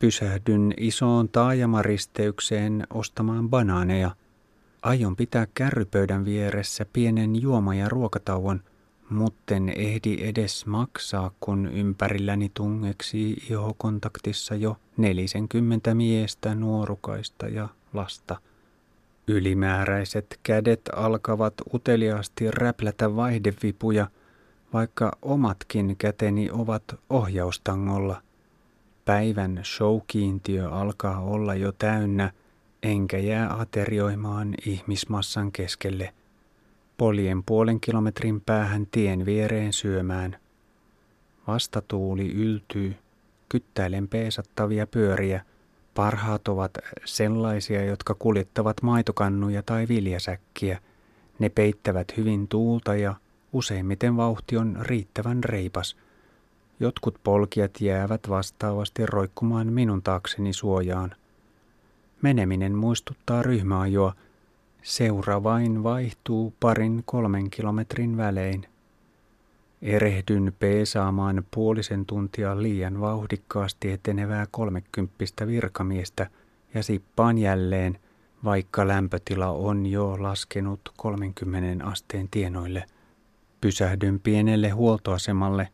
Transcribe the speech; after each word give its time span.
Pysähdyn 0.00 0.74
isoon 0.76 1.28
taajamaristeykseen 1.28 2.86
ostamaan 2.94 3.50
banaaneja. 3.50 4.10
Aion 4.82 5.16
pitää 5.16 5.46
kärrypöydän 5.54 6.24
vieressä 6.24 6.86
pienen 6.92 7.42
juoma- 7.42 7.74
ja 7.74 7.88
ruokatauon, 7.88 8.60
mutten 9.10 9.68
ehdi 9.68 10.16
edes 10.20 10.66
maksaa, 10.66 11.30
kun 11.40 11.66
ympärilläni 11.66 12.50
tungeksi 12.54 13.32
ihokontaktissa 13.50 14.54
jo 14.54 14.76
nelisenkymmentä 14.96 15.94
miestä, 15.94 16.54
nuorukaista 16.54 17.48
ja 17.48 17.68
lasta. 17.92 18.40
Ylimääräiset 19.28 20.40
kädet 20.42 20.80
alkavat 20.96 21.54
uteliaasti 21.74 22.50
räplätä 22.50 23.16
vaihdevipuja, 23.16 24.06
vaikka 24.72 25.12
omatkin 25.22 25.96
käteni 25.96 26.50
ovat 26.50 26.82
ohjaustangolla. 27.10 28.22
Päivän 29.04 29.60
showkiintiö 29.64 30.70
alkaa 30.70 31.20
olla 31.20 31.54
jo 31.54 31.72
täynnä, 31.72 32.32
enkä 32.82 33.18
jää 33.18 33.60
aterioimaan 33.60 34.54
ihmismassan 34.66 35.52
keskelle. 35.52 36.14
Poljen 36.96 37.42
puolen 37.42 37.80
kilometrin 37.80 38.40
päähän 38.40 38.86
tien 38.86 39.26
viereen 39.26 39.72
syömään. 39.72 40.36
Vastatuuli 41.46 42.32
yltyy, 42.32 42.96
kyttäilen 43.48 44.08
peesattavia 44.08 44.86
pyöriä– 44.86 45.44
Parhaat 45.94 46.48
ovat 46.48 46.78
sellaisia, 47.04 47.84
jotka 47.84 48.14
kuljettavat 48.14 48.82
maitokannuja 48.82 49.62
tai 49.62 49.88
viljasäkkiä. 49.88 50.78
Ne 51.38 51.48
peittävät 51.48 52.16
hyvin 52.16 52.48
tuulta 52.48 52.96
ja 52.96 53.14
useimmiten 53.52 54.16
vauhti 54.16 54.56
on 54.56 54.78
riittävän 54.80 55.44
reipas. 55.44 55.96
Jotkut 56.80 57.20
polkijat 57.24 57.80
jäävät 57.80 58.28
vastaavasti 58.28 59.06
roikkumaan 59.06 59.72
minun 59.72 60.02
taakseni 60.02 60.52
suojaan. 60.52 61.14
Meneminen 62.22 62.74
muistuttaa 62.74 63.42
ryhmäajoa. 63.42 64.14
Seura 64.82 65.42
vain 65.42 65.82
vaihtuu 65.82 66.54
parin 66.60 67.02
kolmen 67.06 67.50
kilometrin 67.50 68.16
välein. 68.16 68.66
Erehdyn 69.82 70.52
peesaamaan 70.58 71.44
puolisen 71.50 72.06
tuntia 72.06 72.62
liian 72.62 73.00
vauhdikkaasti 73.00 73.90
etenevää 73.90 74.46
kolmekymppistä 74.50 75.46
virkamiestä 75.46 76.30
ja 76.74 76.82
sippaan 76.82 77.38
jälleen, 77.38 77.98
vaikka 78.44 78.88
lämpötila 78.88 79.48
on 79.48 79.86
jo 79.86 80.22
laskenut 80.22 80.80
30 80.96 81.84
asteen 81.84 82.28
tienoille. 82.30 82.84
Pysähdyn 83.60 84.20
pienelle 84.20 84.68
huoltoasemalle, 84.68 85.68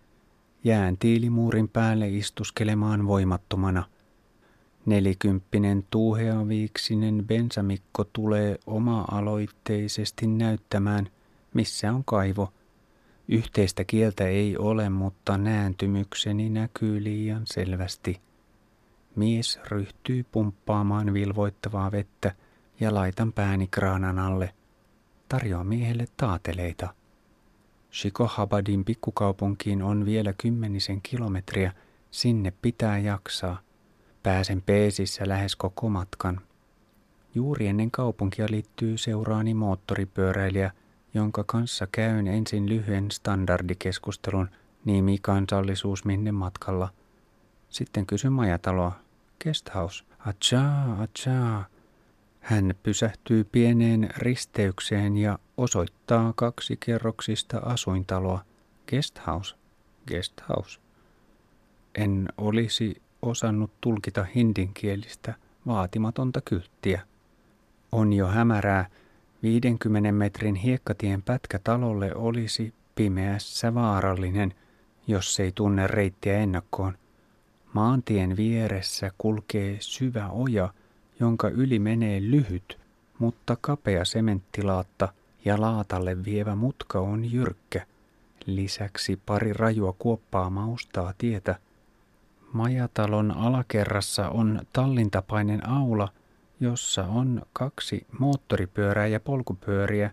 jään 0.66 0.96
tiilimuurin 0.96 1.68
päälle 1.68 2.08
istuskelemaan 2.08 3.06
voimattomana. 3.06 3.84
Nelikymppinen 4.86 5.84
tuuheaviiksinen 5.90 7.24
bensamikko 7.26 8.04
tulee 8.12 8.58
oma-aloitteisesti 8.66 10.26
näyttämään, 10.26 11.08
missä 11.54 11.92
on 11.92 12.04
kaivo– 12.04 12.52
Yhteistä 13.28 13.84
kieltä 13.84 14.26
ei 14.26 14.56
ole, 14.56 14.88
mutta 14.88 15.38
nääntymykseni 15.38 16.48
näkyy 16.48 17.04
liian 17.04 17.42
selvästi. 17.44 18.20
Mies 19.16 19.60
ryhtyy 19.68 20.24
pumppaamaan 20.32 21.14
vilvoittavaa 21.14 21.92
vettä 21.92 22.34
ja 22.80 22.94
laitan 22.94 23.32
pääni 23.32 23.66
kraanan 23.66 24.18
alle. 24.18 24.54
Tarjoa 25.28 25.64
miehelle 25.64 26.06
taateleita. 26.16 26.94
Shikohabadin 27.96 28.84
pikkukaupunkiin 28.84 29.82
on 29.82 30.06
vielä 30.06 30.32
kymmenisen 30.38 31.02
kilometriä, 31.02 31.72
sinne 32.10 32.52
pitää 32.62 32.98
jaksaa. 32.98 33.60
Pääsen 34.22 34.62
peesissä 34.62 35.28
lähes 35.28 35.56
koko 35.56 35.88
matkan. 35.88 36.40
Juuri 37.34 37.66
ennen 37.66 37.90
kaupunkia 37.90 38.46
liittyy 38.50 38.98
seuraani 38.98 39.54
moottoripyöräilijä– 39.54 40.70
jonka 41.16 41.44
kanssa 41.44 41.86
käyn 41.92 42.26
ensin 42.26 42.68
lyhyen 42.68 43.10
standardikeskustelun 43.10 44.50
nimi, 44.84 45.18
kansallisuus, 45.22 46.04
minne 46.04 46.32
matkalla. 46.32 46.88
Sitten 47.68 48.06
kysyn 48.06 48.32
majataloa. 48.32 48.92
Guesthouse. 49.42 50.04
Achaa, 50.18 50.96
achaa. 51.02 51.64
Hän 52.46 52.74
pysähtyy 52.82 53.44
pieneen 53.44 54.10
risteykseen 54.16 55.16
ja 55.16 55.38
osoittaa 55.56 56.32
kaksi 56.36 56.76
kerroksista 56.76 57.58
asuintaloa. 57.58 58.44
Guesthouse. 58.88 59.56
Guesthouse. 60.08 60.80
En 61.94 62.28
olisi 62.38 63.02
osannut 63.22 63.70
tulkita 63.80 64.26
hindinkielistä 64.34 65.34
vaatimatonta 65.66 66.40
kylttiä. 66.40 67.00
On 67.92 68.12
jo 68.12 68.26
hämärää, 68.26 68.86
50 69.42 70.12
metrin 70.12 70.54
hiekkatien 70.54 71.22
pätkä 71.22 71.58
talolle 71.64 72.14
olisi 72.14 72.74
pimeässä 72.94 73.74
vaarallinen, 73.74 74.54
jos 75.06 75.40
ei 75.40 75.52
tunne 75.54 75.86
reittiä 75.86 76.38
ennakkoon. 76.38 76.98
Maantien 77.72 78.36
vieressä 78.36 79.10
kulkee 79.18 79.76
syvä 79.80 80.28
oja, 80.28 80.74
jonka 81.20 81.48
yli 81.48 81.78
menee 81.78 82.20
lyhyt, 82.20 82.78
mutta 83.18 83.56
kapea 83.60 84.04
sementtilaatta 84.04 85.08
ja 85.44 85.60
laatalle 85.60 86.24
vievä 86.24 86.54
mutka 86.54 87.00
on 87.00 87.32
jyrkkä. 87.32 87.86
Lisäksi 88.46 89.20
pari 89.26 89.52
rajua 89.52 89.94
kuoppaa 89.98 90.50
maustaa 90.50 91.14
tietä. 91.18 91.54
Majatalon 92.52 93.30
alakerrassa 93.30 94.28
on 94.28 94.60
tallintapainen 94.72 95.68
aula– 95.68 96.08
jossa 96.60 97.04
on 97.04 97.42
kaksi 97.52 98.06
moottoripyörää 98.18 99.06
ja 99.06 99.20
polkupyöriä 99.20 100.10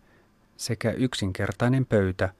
sekä 0.57 0.91
yksinkertainen 0.91 1.85
pöytä. 1.85 2.33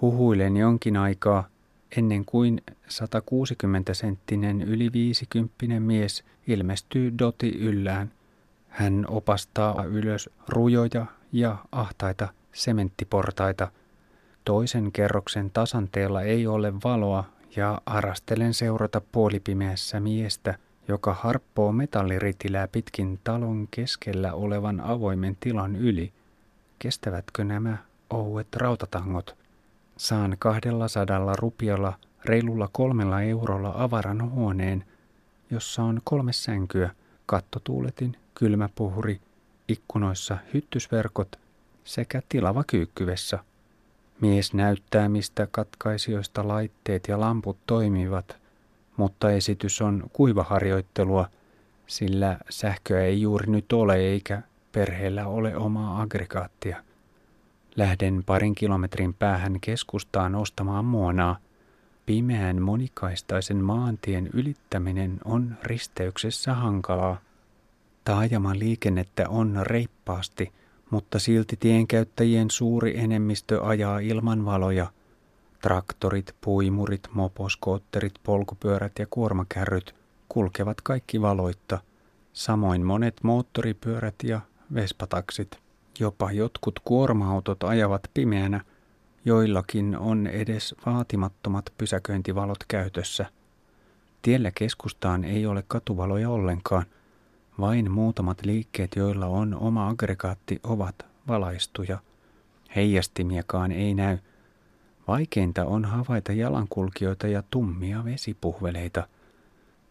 Huhuilen 0.00 0.56
jonkin 0.56 0.96
aikaa 0.96 1.48
ennen 1.96 2.24
kuin 2.24 2.62
160-senttinen 2.88 4.62
yli 4.62 4.92
50 4.92 5.80
mies 5.80 6.24
ilmestyy 6.46 7.18
doti 7.18 7.58
yllään. 7.58 8.12
Hän 8.68 9.06
opastaa 9.08 9.84
ylös 9.84 10.30
rujoja 10.48 11.06
ja 11.32 11.56
ahtaita 11.72 12.28
sementtiportaita. 12.52 13.68
Toisen 14.44 14.92
kerroksen 14.92 15.50
tasanteella 15.50 16.22
ei 16.22 16.46
ole 16.46 16.72
valoa 16.84 17.24
ja 17.56 17.80
arastelen 17.86 18.54
seurata 18.54 19.00
puolipimeässä 19.12 20.00
miestä– 20.00 20.54
joka 20.88 21.14
harppoo 21.14 21.72
metalliritilää 21.72 22.68
pitkin 22.68 23.20
talon 23.24 23.68
keskellä 23.70 24.32
olevan 24.32 24.80
avoimen 24.80 25.36
tilan 25.40 25.76
yli. 25.76 26.12
Kestävätkö 26.78 27.44
nämä 27.44 27.76
ouet 28.10 28.56
rautatangot? 28.56 29.36
Saan 29.96 30.36
kahdella 30.38 30.88
sadalla 30.88 31.36
rupialla 31.36 31.92
reilulla 32.24 32.68
kolmella 32.72 33.22
eurolla 33.22 33.72
avaran 33.76 34.30
huoneen, 34.30 34.84
jossa 35.50 35.82
on 35.82 36.00
kolme 36.04 36.32
sänkyä, 36.32 36.90
kattotuuletin, 37.26 38.16
kylmäpuhuri, 38.34 39.20
ikkunoissa 39.68 40.38
hyttysverkot 40.54 41.38
sekä 41.84 42.22
tilava 42.28 42.64
kyykkyvessä. 42.66 43.38
Mies 44.20 44.54
näyttää, 44.54 45.08
mistä 45.08 45.48
katkaisijoista 45.50 46.48
laitteet 46.48 47.08
ja 47.08 47.20
lamput 47.20 47.56
toimivat– 47.66 48.36
mutta 48.96 49.30
esitys 49.30 49.82
on 49.82 50.04
kuivaharjoittelua, 50.12 51.28
sillä 51.86 52.38
sähköä 52.50 53.00
ei 53.00 53.20
juuri 53.20 53.50
nyt 53.52 53.72
ole 53.72 53.96
eikä 53.96 54.42
perheellä 54.72 55.26
ole 55.26 55.56
omaa 55.56 56.02
aggregaattia. 56.02 56.82
Lähden 57.76 58.22
parin 58.26 58.54
kilometrin 58.54 59.14
päähän 59.14 59.60
keskustaan 59.60 60.34
ostamaan 60.34 60.84
muonaa. 60.84 61.36
Pimeän 62.06 62.62
monikaistaisen 62.62 63.56
maantien 63.56 64.30
ylittäminen 64.32 65.18
on 65.24 65.56
risteyksessä 65.62 66.54
hankalaa. 66.54 67.20
Taajaman 68.04 68.58
liikennettä 68.58 69.28
on 69.28 69.58
reippaasti, 69.62 70.52
mutta 70.90 71.18
silti 71.18 71.56
tienkäyttäjien 71.56 72.50
suuri 72.50 72.98
enemmistö 72.98 73.64
ajaa 73.64 73.98
ilman 73.98 74.44
valoja– 74.44 74.86
Traktorit, 75.66 76.34
puimurit, 76.40 77.08
moposkootterit, 77.12 78.14
polkupyörät 78.22 78.92
ja 78.98 79.06
kuormakärryt 79.10 79.94
kulkevat 80.28 80.80
kaikki 80.80 81.20
valoitta, 81.22 81.78
samoin 82.32 82.86
monet 82.86 83.16
moottoripyörät 83.22 84.14
ja 84.22 84.40
vespataksit. 84.74 85.58
Jopa 86.00 86.32
jotkut 86.32 86.80
kuorma-autot 86.84 87.62
ajavat 87.62 88.02
pimeänä, 88.14 88.60
joillakin 89.26 89.96
on 89.98 90.26
edes 90.26 90.74
vaatimattomat 90.86 91.72
pysäköintivalot 91.78 92.64
käytössä. 92.68 93.26
Tiellä 94.22 94.50
keskustaan 94.50 95.24
ei 95.24 95.46
ole 95.46 95.64
katuvaloja 95.68 96.30
ollenkaan. 96.30 96.86
Vain 97.60 97.90
muutamat 97.90 98.44
liikkeet, 98.44 98.96
joilla 98.96 99.26
on 99.26 99.54
oma 99.54 99.88
aggregaatti, 99.88 100.60
ovat 100.62 100.94
valaistuja. 101.28 101.98
Heijastimiakaan 102.76 103.72
ei 103.72 103.94
näy– 103.94 104.18
Vaikeinta 105.08 105.64
on 105.64 105.84
havaita 105.84 106.32
jalankulkijoita 106.32 107.26
ja 107.26 107.42
tummia 107.50 108.04
vesipuhveleita. 108.04 109.06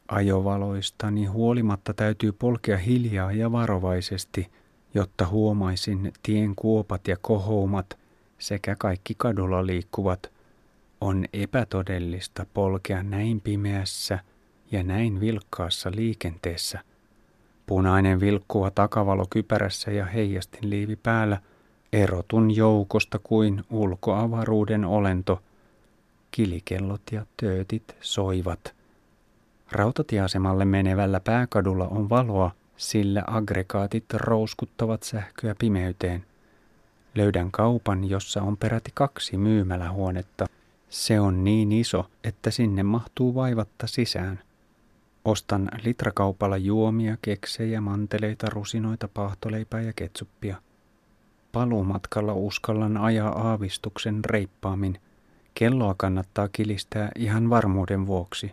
Ajovaloistani 0.07 1.25
huolimatta 1.25 1.93
täytyy 1.93 2.31
polkea 2.31 2.77
hiljaa 2.77 3.31
ja 3.31 3.51
varovaisesti, 3.51 4.51
jotta 4.93 5.27
huomaisin 5.27 6.13
tien 6.23 6.55
kuopat 6.55 7.07
ja 7.07 7.17
kohoumat 7.21 7.97
sekä 8.39 8.75
kaikki 8.79 9.13
kadulla 9.17 9.65
liikkuvat. 9.65 10.31
On 11.01 11.25
epätodellista 11.33 12.45
polkea 12.53 13.03
näin 13.03 13.41
pimeässä 13.41 14.19
ja 14.71 14.83
näin 14.83 15.19
vilkkaassa 15.19 15.91
liikenteessä. 15.95 16.79
Punainen 17.65 18.19
vilkkuva 18.19 18.71
takavalo 18.71 19.25
kypärässä 19.29 19.91
ja 19.91 20.05
heijastin 20.05 20.69
liivi 20.69 20.95
päällä– 20.95 21.37
Erotun 21.95 22.55
joukosta 22.55 23.19
kuin 23.23 23.63
ulkoavaruuden 23.69 24.85
olento. 24.85 25.41
Kilikellot 26.31 27.01
ja 27.11 27.25
töötit 27.37 27.95
soivat. 28.01 28.75
Rautatieasemalle 29.71 30.65
menevällä 30.65 31.19
pääkadulla 31.19 31.87
on 31.87 32.09
valoa, 32.09 32.51
sillä 32.77 33.23
aggregaatit 33.27 34.05
rouskuttavat 34.13 35.03
sähköä 35.03 35.55
pimeyteen. 35.59 36.25
Löydän 37.15 37.51
kaupan, 37.51 38.09
jossa 38.09 38.41
on 38.41 38.57
peräti 38.57 38.91
kaksi 38.93 39.37
myymälähuonetta. 39.37 40.45
Se 40.89 41.19
on 41.19 41.43
niin 41.43 41.71
iso, 41.71 42.05
että 42.23 42.51
sinne 42.51 42.83
mahtuu 42.83 43.35
vaivatta 43.35 43.87
sisään. 43.87 44.39
Ostan 45.25 45.69
litrakaupalla 45.83 46.57
juomia, 46.57 47.17
keksejä, 47.21 47.81
manteleita, 47.81 48.47
rusinoita, 48.49 49.07
paahtoleipää 49.07 49.81
ja 49.81 49.93
ketsuppia. 49.95 50.55
Paluumatkalla 51.51 52.33
uskallan 52.33 52.97
ajaa 52.97 53.49
aavistuksen 53.49 54.25
reippaammin. 54.25 54.99
Kelloa 55.53 55.95
kannattaa 55.97 56.49
kilistää 56.51 57.11
ihan 57.15 57.49
varmuuden 57.49 58.07
vuoksi. 58.07 58.51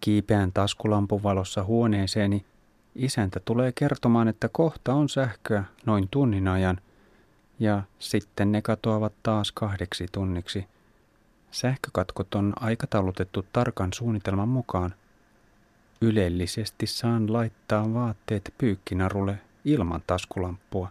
Kiipeän 0.00 0.52
taskulampun 0.52 1.22
valossa 1.22 1.64
huoneeseeni. 1.64 2.44
Isäntä 2.94 3.40
tulee 3.44 3.72
kertomaan, 3.74 4.28
että 4.28 4.48
kohta 4.52 4.94
on 4.94 5.08
sähköä 5.08 5.64
noin 5.86 6.08
tunnin 6.10 6.48
ajan. 6.48 6.80
Ja 7.60 7.82
sitten 7.98 8.52
ne 8.52 8.62
katoavat 8.62 9.12
taas 9.22 9.52
kahdeksi 9.52 10.06
tunniksi. 10.12 10.66
Sähkökatkot 11.50 12.34
on 12.34 12.52
aikataulutettu 12.60 13.46
tarkan 13.52 13.92
suunnitelman 13.92 14.48
mukaan. 14.48 14.94
Ylellisesti 16.00 16.86
saan 16.86 17.32
laittaa 17.32 17.94
vaatteet 17.94 18.54
pyykkinarulle 18.58 19.38
ilman 19.64 20.02
taskulampua. 20.06 20.88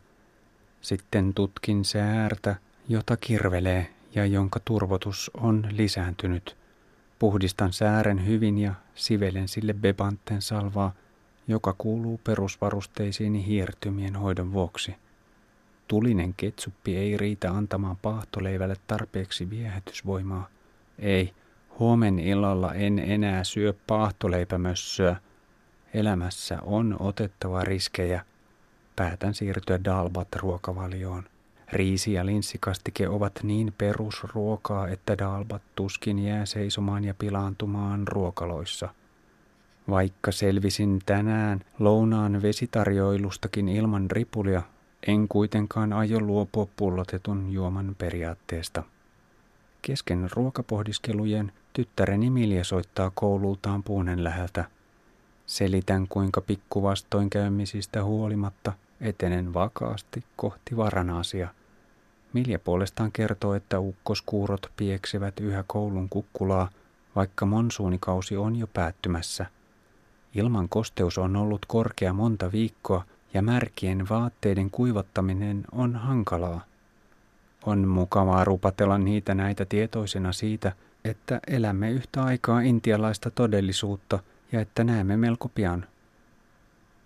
Sitten 0.82 1.34
tutkin 1.34 1.86
säärtä, 1.86 2.56
jota 2.90 3.18
kirvelee 3.18 3.94
ja 4.16 4.26
jonka 4.26 4.60
turvotus 4.66 5.32
on 5.34 5.68
lisääntynyt. 5.72 6.58
Puhdistan 7.20 7.74
säären 7.74 8.26
hyvin 8.26 8.58
ja 8.58 8.74
sivelen 8.96 9.48
sille 9.48 9.74
bebanten 9.74 10.42
salvaa, 10.42 10.94
joka 11.48 11.76
kuuluu 11.78 12.20
perusvarusteisiin 12.24 13.34
hiertymien 13.34 14.16
hoidon 14.16 14.54
vuoksi. 14.54 14.96
Tulinen 15.88 16.34
ketsuppi 16.38 16.98
ei 16.98 17.18
riitä 17.18 17.52
antamaan 17.52 17.98
paahtoleivälle 18.02 18.76
tarpeeksi 18.88 19.50
viehätysvoimaa. 19.50 20.48
Ei, 21.00 21.34
huomen 21.80 22.20
illalla 22.20 22.74
en 22.74 23.00
enää 23.00 23.44
syö 23.44 23.74
paahtoleipämössöä. 23.88 25.16
Elämässä 25.94 26.58
on 26.62 26.96
otettava 27.00 27.64
riskejä– 27.64 28.26
päätän 28.98 29.34
siirtyä 29.34 29.80
Dalbat-ruokavalioon. 29.86 31.24
Riisi 31.74 32.14
ja 32.14 32.26
linssikastike 32.26 33.10
ovat 33.10 33.40
niin 33.44 33.74
perusruokaa, 33.78 34.88
että 34.88 35.18
Dalbat 35.18 35.62
tuskin 35.76 36.20
jää 36.20 36.46
seisomaan 36.46 37.04
ja 37.04 37.14
pilaantumaan 37.14 38.08
ruokaloissa. 38.08 38.90
Vaikka 39.90 40.32
selvisin 40.32 41.02
tänään 41.06 41.60
lounaan 41.80 42.42
vesitarjoilustakin 42.42 43.70
ilman 43.70 44.12
ripulia, 44.12 44.62
en 45.08 45.28
kuitenkaan 45.28 45.94
aio 45.94 46.20
luopua 46.20 46.68
pullotetun 46.76 47.50
juoman 47.52 47.96
periaatteesta. 47.98 48.84
Kesken 49.82 50.30
ruokapohdiskelujen 50.36 51.52
tyttäreni 51.74 52.30
Milja 52.30 52.64
soittaa 52.64 53.12
koulultaan 53.16 53.84
puunen 53.84 54.24
läheltä. 54.24 54.66
Selitän, 55.46 56.08
kuinka 56.08 56.42
pikkuvastoinkäymisistä 56.42 58.04
huolimatta– 58.04 58.74
Etenen 59.02 59.54
vakaasti 59.54 60.24
kohti 60.36 60.78
Varanaasia. 60.78 61.48
Milja 62.34 62.60
puolestaan 62.60 63.12
kertoo, 63.12 63.54
että 63.54 63.80
ukkoskuurot 63.80 64.72
pieksevät 64.78 65.40
yhä 65.40 65.64
koulun 65.68 66.10
kukkulaa, 66.10 66.70
vaikka 67.16 67.46
monsuunikausi 67.46 68.38
on 68.38 68.56
jo 68.56 68.68
päättymässä. 68.68 69.46
Ilman 70.36 70.70
kosteus 70.70 71.18
on 71.18 71.36
ollut 71.36 71.66
korkea 71.66 72.14
monta 72.14 72.52
viikkoa 72.52 73.06
ja 73.34 73.42
märkien 73.42 74.10
vaatteiden 74.10 74.72
kuivattaminen 74.72 75.64
on 75.72 75.96
hankalaa. 75.96 76.66
On 77.66 77.88
mukavaa 77.88 78.44
rupatella 78.44 78.98
niitä 78.98 79.36
näitä 79.36 79.66
tietoisena 79.66 80.32
siitä, 80.34 80.72
että 81.06 81.40
elämme 81.48 81.92
yhtä 81.92 82.24
aikaa 82.24 82.62
intialaista 82.62 83.32
todellisuutta 83.32 84.20
ja 84.52 84.62
että 84.62 84.84
näemme 84.84 85.18
melko 85.18 85.50
pian– 85.56 85.86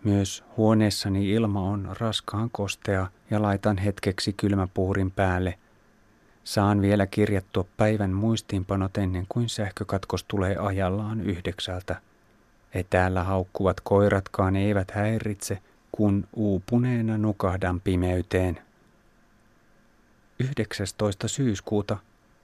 myös 0.04 0.44
huoneessani 0.58 1.30
ilma 1.30 1.62
on 1.62 1.90
raskaan 2.00 2.50
kostea 2.52 3.08
ja 3.30 3.42
laitan 3.42 3.78
hetkeksi 3.78 4.34
kylmäpuurin 4.34 5.12
päälle. 5.12 5.58
Saan 6.44 6.82
vielä 6.82 7.08
kirjattua 7.08 7.66
päivän 7.78 8.12
muistiinpanot 8.12 8.98
ennen 8.98 9.26
kuin 9.30 9.50
sähkökatkos 9.50 10.24
tulee 10.24 10.56
ajallaan 10.56 11.22
yhdeksältä. 11.22 11.96
Etäällä 12.74 13.24
haukkuvat 13.24 13.80
koiratkaan 13.80 14.56
eivät 14.56 14.92
häiritse, 14.92 15.60
kun 15.92 16.28
uupuneena 16.34 17.18
nukahdan 17.18 17.82
pimeyteen. 17.82 18.62
19. 20.40 21.28
syyskuuta, 21.28 21.98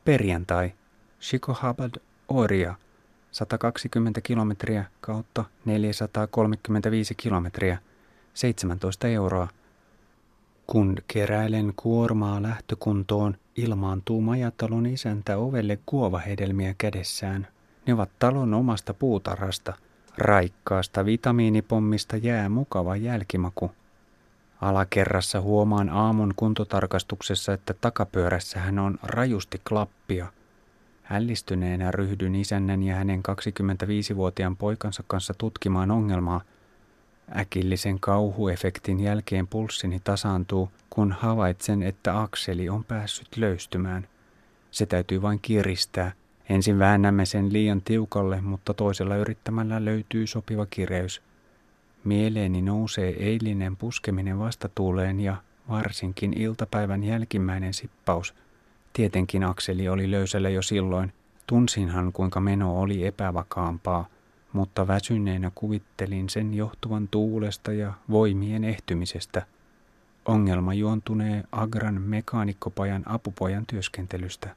perjantai, 0.06 0.74
Shikohabad, 1.22 1.92
Oria– 2.28 2.76
120 3.32 4.22
kilometriä 4.22 4.86
kautta 5.02 5.46
435 5.66 7.16
kilometriä, 7.16 7.78
17 8.34 9.08
euroa. 9.08 9.48
Kun 10.68 10.98
keräilen 11.08 11.74
kuormaa 11.76 12.42
lähtökuntoon, 12.42 13.38
ilmaantuu 13.56 14.22
majatalon 14.22 14.86
isäntä 14.86 15.38
ovelle 15.38 15.80
kuovahedelmiä 15.86 16.76
kädessään. 16.78 17.48
Ne 17.88 17.94
ovat 17.94 18.10
talon 18.20 18.54
omasta 18.54 18.94
puutarhasta. 18.94 19.74
Raikkaasta 20.18 21.06
vitamiinipommista 21.06 22.18
jää 22.18 22.50
mukava 22.50 22.96
jälkimaku. 22.96 23.72
Alakerrassa 24.62 25.42
huomaan 25.42 25.90
aamun 25.90 26.34
kuntotarkastuksessa, 26.36 27.54
että 27.54 27.74
takapyörässä 27.74 28.60
hän 28.60 28.80
on 28.80 29.00
rajusti 29.04 29.62
klappia– 29.68 30.28
Hällistyneenä 31.08 31.92
ryhdyn 31.92 32.36
isännän 32.36 32.84
ja 32.84 32.96
hänen 32.96 33.24
25-vuotiaan 34.12 34.58
poikansa 34.58 35.04
kanssa 35.08 35.34
tutkimaan 35.38 35.92
ongelmaa. 35.92 36.42
Äkillisen 37.38 38.00
kauhuefektin 38.00 39.00
jälkeen 39.00 39.48
pulssini 39.48 40.00
tasaantuu, 40.04 40.72
kun 40.90 41.12
havaitsen, 41.12 41.84
että 41.84 42.22
akseli 42.22 42.70
on 42.70 42.84
päässyt 42.84 43.38
löystymään. 43.38 44.08
Se 44.72 44.86
täytyy 44.86 45.22
vain 45.22 45.40
kiristää. 45.42 46.12
Ensin 46.50 46.80
väännämme 46.80 47.26
sen 47.26 47.54
liian 47.54 47.82
tiukalle, 47.82 48.42
mutta 48.42 48.74
toisella 48.74 49.16
yrittämällä 49.16 49.86
löytyy 49.86 50.28
sopiva 50.28 50.66
kireys. 50.66 51.22
Mieleeni 52.04 52.62
nousee 52.62 53.10
eilinen 53.20 53.78
puskeminen 53.78 54.40
vastatuuleen 54.40 55.20
ja 55.20 55.36
varsinkin 55.70 56.42
iltapäivän 56.42 57.04
jälkimmäinen 57.04 57.74
sippaus– 57.74 58.34
Tietenkin 58.98 59.44
Akseli 59.44 59.90
oli 59.90 60.12
löysällä 60.12 60.50
jo 60.50 60.62
silloin. 60.62 61.14
Tunsinhan 61.48 62.14
kuinka 62.14 62.40
meno 62.40 62.82
oli 62.82 63.06
epävakaampaa, 63.06 64.08
mutta 64.54 64.88
väsyneenä 64.88 65.52
kuvittelin 65.56 66.30
sen 66.30 66.54
johtuvan 66.54 67.08
tuulesta 67.08 67.74
ja 67.74 67.94
voimien 68.10 68.64
ehtymisestä. 68.64 69.46
Ongelma 70.26 70.74
juontunee 70.74 71.44
Agran 71.52 72.02
mekaanikkopajan 72.02 73.04
apupojan 73.06 73.66
työskentelystä. 73.66 74.56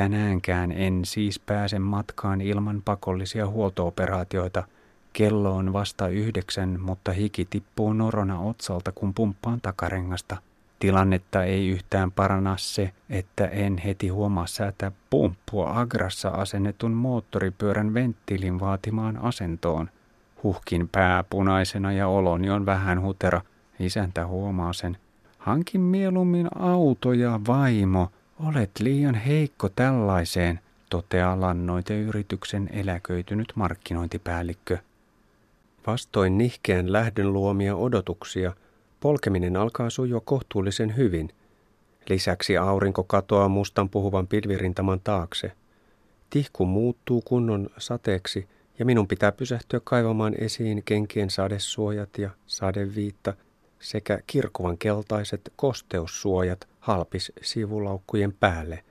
Tänäänkään 0.00 0.72
en 0.72 1.04
siis 1.04 1.38
pääse 1.38 1.78
matkaan 1.78 2.40
ilman 2.40 2.82
pakollisia 2.84 3.46
huoltooperaatioita. 3.46 4.64
Kello 5.12 5.56
on 5.56 5.72
vasta 5.72 6.08
yhdeksän, 6.08 6.80
mutta 6.80 7.12
hiki 7.12 7.44
tippuu 7.50 7.92
norona 7.92 8.40
otsalta, 8.40 8.92
kun 8.92 9.14
pumppaan 9.14 9.60
takarengasta– 9.60 10.36
Tilannetta 10.80 11.44
ei 11.44 11.68
yhtään 11.68 12.12
paranna 12.12 12.56
se, 12.56 12.92
että 13.10 13.46
en 13.46 13.78
heti 13.78 14.08
huomaa 14.08 14.46
säätää 14.46 14.92
pumppua 15.10 15.80
agrassa 15.80 16.28
asennetun 16.28 16.92
moottoripyörän 16.92 17.94
venttiilin 17.94 18.60
vaatimaan 18.60 19.16
asentoon. 19.16 19.90
Huhkin 20.42 20.88
pää 20.88 21.24
punaisena 21.30 21.92
ja 21.92 22.08
oloni 22.08 22.50
on 22.50 22.66
vähän 22.66 23.02
hutera. 23.02 23.40
Isäntä 23.78 24.26
huomaa 24.26 24.72
sen. 24.72 24.96
Hankin 25.38 25.80
mieluummin 25.80 26.48
auto 26.58 27.12
ja 27.12 27.40
vaimo. 27.46 28.10
Olet 28.48 28.70
liian 28.80 29.14
heikko 29.14 29.68
tällaiseen. 29.68 30.60
toteaa 30.90 31.40
lannoiteyrityksen 31.40 32.68
eläköitynyt 32.72 33.52
markkinointipäällikkö. 33.54 34.78
Vastoin 35.86 36.38
nihkeän 36.38 36.92
lähdön 36.92 37.32
luomia 37.32 37.76
odotuksia, 37.76 38.52
polkeminen 39.00 39.56
alkaa 39.56 39.90
sujua 39.90 40.20
kohtuullisen 40.20 40.96
hyvin. 40.96 41.30
Lisäksi 42.08 42.56
aurinko 42.56 43.04
katoaa 43.04 43.48
mustan 43.48 43.88
puhuvan 43.88 44.26
pilvirintaman 44.26 45.00
taakse. 45.00 45.52
Tihku 46.30 46.66
muuttuu 46.66 47.22
kunnon 47.22 47.70
sateeksi 47.78 48.48
ja 48.78 48.84
minun 48.84 49.08
pitää 49.08 49.32
pysähtyä 49.32 49.80
kaivamaan 49.84 50.34
esiin 50.38 50.82
kenkien 50.84 51.30
sadesuojat 51.30 52.18
ja 52.18 52.30
sadeviitta 52.46 53.34
sekä 53.80 54.20
kirkuvan 54.26 54.78
keltaiset 54.78 55.52
kosteussuojat 55.56 56.69
halpis 56.80 57.32
sivulaukkujen 57.42 58.32
päälle– 58.32 58.84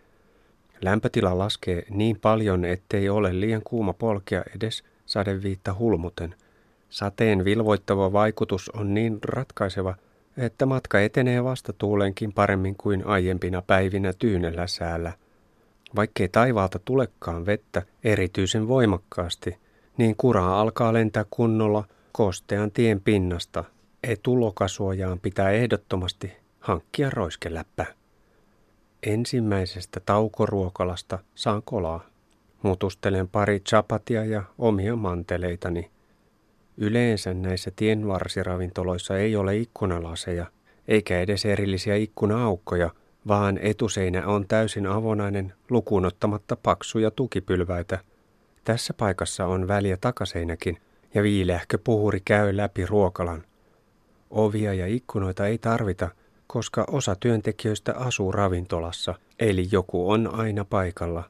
Lämpötila 0.82 1.38
laskee 1.38 1.84
niin 1.90 2.20
paljon, 2.20 2.66
ettei 2.66 3.10
ole 3.10 3.40
liian 3.40 3.62
kuuma 3.64 3.94
polkea 3.94 4.44
edes 4.56 4.84
sadeviitta 5.06 5.76
hulmuten. 5.80 6.36
Sateen 6.90 7.46
vilvoittava 7.46 8.14
vaikutus 8.14 8.70
on 8.70 8.94
niin 8.94 9.20
ratkaiseva, 9.24 9.96
että 10.38 10.66
matka 10.66 11.00
etenee 11.00 11.44
vastatuulenkin 11.44 12.34
paremmin 12.34 12.76
kuin 12.76 13.08
aiempina 13.08 13.62
päivinä 13.62 14.14
tyynellä 14.14 14.68
säällä. 14.68 15.14
Vaikkei 15.96 16.30
taivaalta 16.30 16.80
tulekaan 16.86 17.46
vettä 17.46 17.82
erityisen 18.04 18.68
voimakkaasti, 18.68 19.58
niin 19.98 20.16
kuraa 20.16 20.62
alkaa 20.62 20.94
lentää 20.94 21.26
kunnolla 21.30 21.84
kostean 22.12 22.72
tien 22.72 23.02
pinnasta. 23.02 23.64
Etulokasuojaan 24.04 25.20
pitää 25.20 25.52
ehdottomasti 25.52 26.32
hankkia 26.70 27.10
roiskeläppä. 27.10 27.86
Ensimmäisestä 29.04 30.00
taukoruokalasta 30.06 31.20
saan 31.36 31.62
kolaa. 31.66 32.06
Mutustelen 32.62 33.28
pari 33.28 33.60
chapatia 33.60 34.26
ja 34.26 34.44
omia 34.58 34.96
manteleitani. 34.96 35.92
Yleensä 36.78 37.34
näissä 37.34 37.72
tienvarsiravintoloissa 37.76 39.18
ei 39.18 39.36
ole 39.36 39.58
ikkunalaseja, 39.58 40.46
eikä 40.88 41.20
edes 41.20 41.46
erillisiä 41.46 41.96
ikkuna-aukkoja, 41.96 42.90
vaan 43.28 43.60
etuseinä 43.62 44.28
on 44.28 44.48
täysin 44.48 44.88
avonainen 44.88 45.54
lukuun 45.70 46.06
ottamatta 46.06 46.56
paksuja 46.56 47.12
tukipylväitä. 47.12 48.00
Tässä 48.64 48.94
paikassa 48.94 49.46
on 49.46 49.68
väliä 49.68 49.98
takaseinäkin, 49.98 50.78
ja 51.14 51.24
viileähkö 51.24 51.78
puhuri 51.84 52.20
käy 52.26 52.58
läpi 52.58 52.86
ruokalan. 52.86 53.44
Ovia 54.30 54.74
ja 54.74 54.88
ikkunoita 54.88 55.48
ei 55.48 55.58
tarvita, 55.58 56.10
koska 56.52 56.86
osa 56.92 57.16
työntekijöistä 57.16 57.94
asuu 57.96 58.32
ravintolassa, 58.32 59.16
eli 59.40 59.68
joku 59.72 60.12
on 60.12 60.34
aina 60.34 60.66
paikalla. 60.66 61.24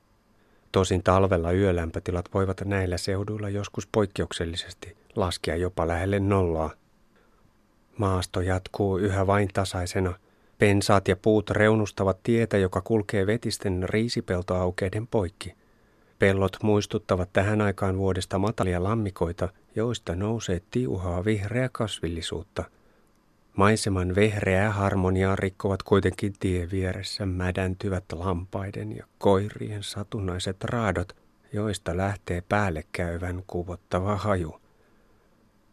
Tosin 0.71 1.03
talvella 1.03 1.51
yölämpötilat 1.51 2.25
voivat 2.33 2.61
näillä 2.65 2.97
seuduilla 2.97 3.49
joskus 3.49 3.87
poikkeuksellisesti 3.91 4.97
laskea 5.15 5.55
jopa 5.55 5.87
lähelle 5.87 6.19
nollaa. 6.19 6.71
Maasto 7.97 8.41
jatkuu 8.41 8.97
yhä 8.97 9.27
vain 9.27 9.47
tasaisena. 9.53 10.13
Pensaat 10.57 11.07
ja 11.07 11.15
puut 11.15 11.49
reunustavat 11.49 12.17
tietä, 12.23 12.57
joka 12.57 12.81
kulkee 12.81 13.27
vetisten 13.27 13.89
riisipeltoaukeiden 13.89 15.07
poikki. 15.07 15.53
Pellot 16.19 16.57
muistuttavat 16.63 17.29
tähän 17.33 17.61
aikaan 17.61 17.97
vuodesta 17.97 18.39
matalia 18.39 18.83
lammikoita, 18.83 19.49
joista 19.75 20.15
nousee 20.15 20.61
tiuhaa 20.71 21.25
vihreä 21.25 21.69
kasvillisuutta– 21.71 22.63
Maiseman 23.55 24.15
vehreää 24.15 24.71
harmoniaa 24.71 25.35
rikkovat 25.35 25.83
kuitenkin 25.83 26.33
tie 26.39 26.67
vieressä 26.71 27.25
mädäntyvät 27.25 28.03
lampaiden 28.11 28.95
ja 28.95 29.05
koirien 29.17 29.83
satunnaiset 29.83 30.63
raadot, 30.63 31.15
joista 31.53 31.97
lähtee 31.97 32.43
päälle 32.49 32.83
käyvän 32.91 33.43
kuvottava 33.47 34.15
haju. 34.15 34.55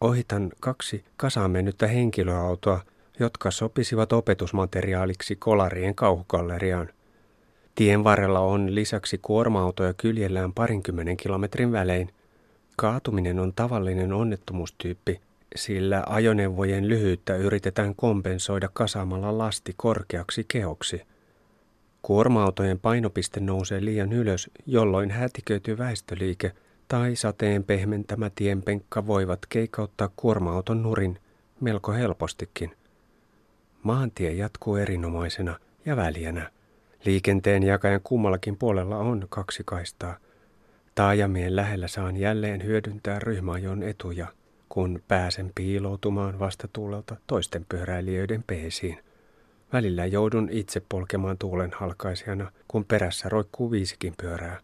Ohitan 0.00 0.50
kaksi 0.60 1.04
kasaan 1.16 1.50
mennyttä 1.50 1.86
henkilöautoa, 1.86 2.80
jotka 3.18 3.50
sopisivat 3.50 4.12
opetusmateriaaliksi 4.12 5.36
kolarien 5.36 5.94
kauhukalleriaan. 5.94 6.88
Tien 7.74 8.04
varrella 8.04 8.40
on 8.40 8.74
lisäksi 8.74 9.18
kuorma-autoja 9.22 9.94
kyljellään 9.94 10.52
parinkymmenen 10.52 11.16
kilometrin 11.16 11.72
välein. 11.72 12.10
Kaatuminen 12.76 13.38
on 13.38 13.52
tavallinen 13.52 14.12
onnettomuustyyppi, 14.12 15.20
sillä 15.56 16.02
ajoneuvojen 16.06 16.88
lyhyyttä 16.88 17.36
yritetään 17.36 17.94
kompensoida 17.94 18.68
kasaamalla 18.72 19.38
lasti 19.38 19.74
korkeaksi 19.76 20.44
keoksi. 20.48 21.02
Kuorma-autojen 22.02 22.78
painopiste 22.78 23.40
nousee 23.40 23.84
liian 23.84 24.12
ylös, 24.12 24.50
jolloin 24.66 25.10
hätiköity 25.10 25.78
väestöliike 25.78 26.52
tai 26.88 27.16
sateen 27.16 27.64
pehmentämä 27.64 28.30
tienpenkka 28.34 29.06
voivat 29.06 29.38
keikauttaa 29.48 30.10
kuorma-auton 30.16 30.82
nurin 30.82 31.18
melko 31.60 31.92
helpostikin. 31.92 32.76
Maantie 33.82 34.32
jatkuu 34.32 34.76
erinomaisena 34.76 35.58
ja 35.84 35.96
väljänä. 35.96 36.50
Liikenteen 37.04 37.62
jakajan 37.62 38.00
kummallakin 38.04 38.56
puolella 38.56 38.98
on 38.98 39.26
kaksi 39.28 39.62
kaistaa. 39.64 40.16
Taajamien 40.94 41.56
lähellä 41.56 41.88
saan 41.88 42.16
jälleen 42.16 42.64
hyödyntää 42.64 43.18
ryhmäajon 43.18 43.82
etuja– 43.82 44.26
kun 44.76 45.02
pääsen 45.08 45.52
piiloutumaan 45.54 46.38
vastatuulelta 46.38 47.16
toisten 47.26 47.66
pyöräilijöiden 47.68 48.44
peesiin. 48.46 48.98
Välillä 49.72 50.06
joudun 50.06 50.48
itse 50.52 50.82
polkemaan 50.88 51.38
tuulen 51.38 51.72
halkaisijana, 51.76 52.52
kun 52.68 52.84
perässä 52.84 53.28
roikkuu 53.28 53.70
viisikin 53.70 54.14
pyörää. 54.22 54.60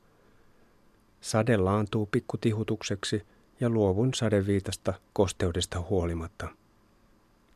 Sade 1.21 1.57
laantuu 1.57 2.07
pikkutihutukseksi 2.07 3.23
ja 3.61 3.71
luovun 3.71 4.15
sadeviitasta 4.15 4.95
kosteudesta 5.13 5.81
huolimatta. 5.81 6.49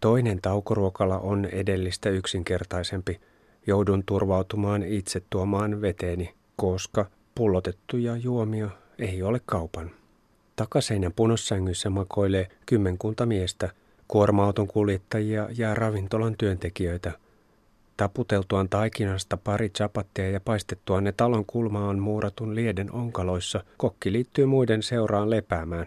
Toinen 0.00 0.42
taukoruokala 0.42 1.18
on 1.18 1.44
edellistä 1.44 2.10
yksinkertaisempi. 2.10 3.20
Joudun 3.66 4.02
turvautumaan 4.06 4.82
itse 4.82 5.22
tuomaan 5.30 5.80
veteeni, 5.80 6.34
koska 6.56 7.06
pullotettuja 7.34 8.16
juomia 8.16 8.70
ei 8.98 9.22
ole 9.22 9.40
kaupan. 9.46 9.90
Takaseinän 10.56 11.12
punossängyssä 11.12 11.90
makoilee 11.90 12.48
kymmenkunta 12.66 13.26
miestä, 13.26 13.70
kuorma-auton 14.08 14.66
kuljettajia 14.66 15.48
ja 15.56 15.74
ravintolan 15.74 16.36
työntekijöitä. 16.38 17.12
Taputeltuaan 17.96 18.68
taikinasta 18.68 19.36
pari 19.36 19.70
chapattia 19.70 20.30
ja 20.30 20.40
paistettuaan 20.40 21.04
ne 21.04 21.12
talon 21.12 21.44
kulmaan 21.46 21.98
muuratun 21.98 22.54
lieden 22.54 22.92
onkaloissa, 22.92 23.64
kokki 23.76 24.12
liittyy 24.12 24.46
muiden 24.46 24.82
seuraan 24.82 25.30
lepäämään. 25.30 25.86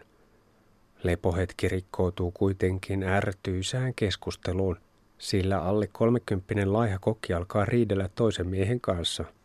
Lepohetki 1.04 1.68
rikkoutuu 1.68 2.32
kuitenkin 2.32 3.04
ärtyisään 3.04 3.94
keskusteluun, 3.94 4.78
sillä 5.18 5.62
alle 5.62 5.88
kolmekymppinen 5.88 6.74
laiha 6.74 7.00
kokki 7.00 7.34
alkaa 7.34 7.66
riidellä 7.66 8.10
toisen 8.16 8.48
miehen 8.48 8.82
kanssa– 8.82 9.26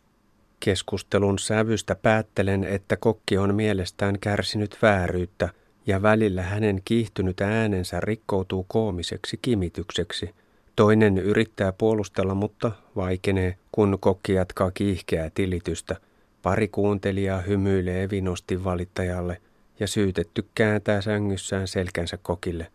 Keskustelun 0.59 1.39
sävystä 1.39 1.95
päättelen, 1.95 2.63
että 2.63 2.97
kokki 2.97 3.37
on 3.37 3.55
mielestään 3.55 4.19
kärsinyt 4.19 4.77
vääryyttä 4.81 5.49
ja 5.87 6.01
välillä 6.01 6.41
hänen 6.41 6.81
kiihtynyt 6.85 7.41
äänensä 7.41 7.99
rikkoutuu 7.99 8.65
koomiseksi 8.67 9.39
kimitykseksi. 9.41 10.35
Toinen 10.75 11.17
yrittää 11.17 11.71
puolustella, 11.73 12.35
mutta 12.35 12.71
vaikenee, 12.95 13.57
kun 13.71 13.97
kokki 13.99 14.33
jatkaa 14.33 14.71
kiihkeää 14.71 15.29
tilitystä. 15.33 15.95
Pari 16.41 16.67
kuuntelijaa 16.67 17.41
hymyilee 17.41 18.09
vinosti 18.09 18.63
valittajalle 18.63 19.41
ja 19.79 19.87
syytetty 19.87 20.45
kääntää 20.55 21.01
sängyssään 21.01 21.67
selkänsä 21.67 22.17
kokille. 22.17 22.67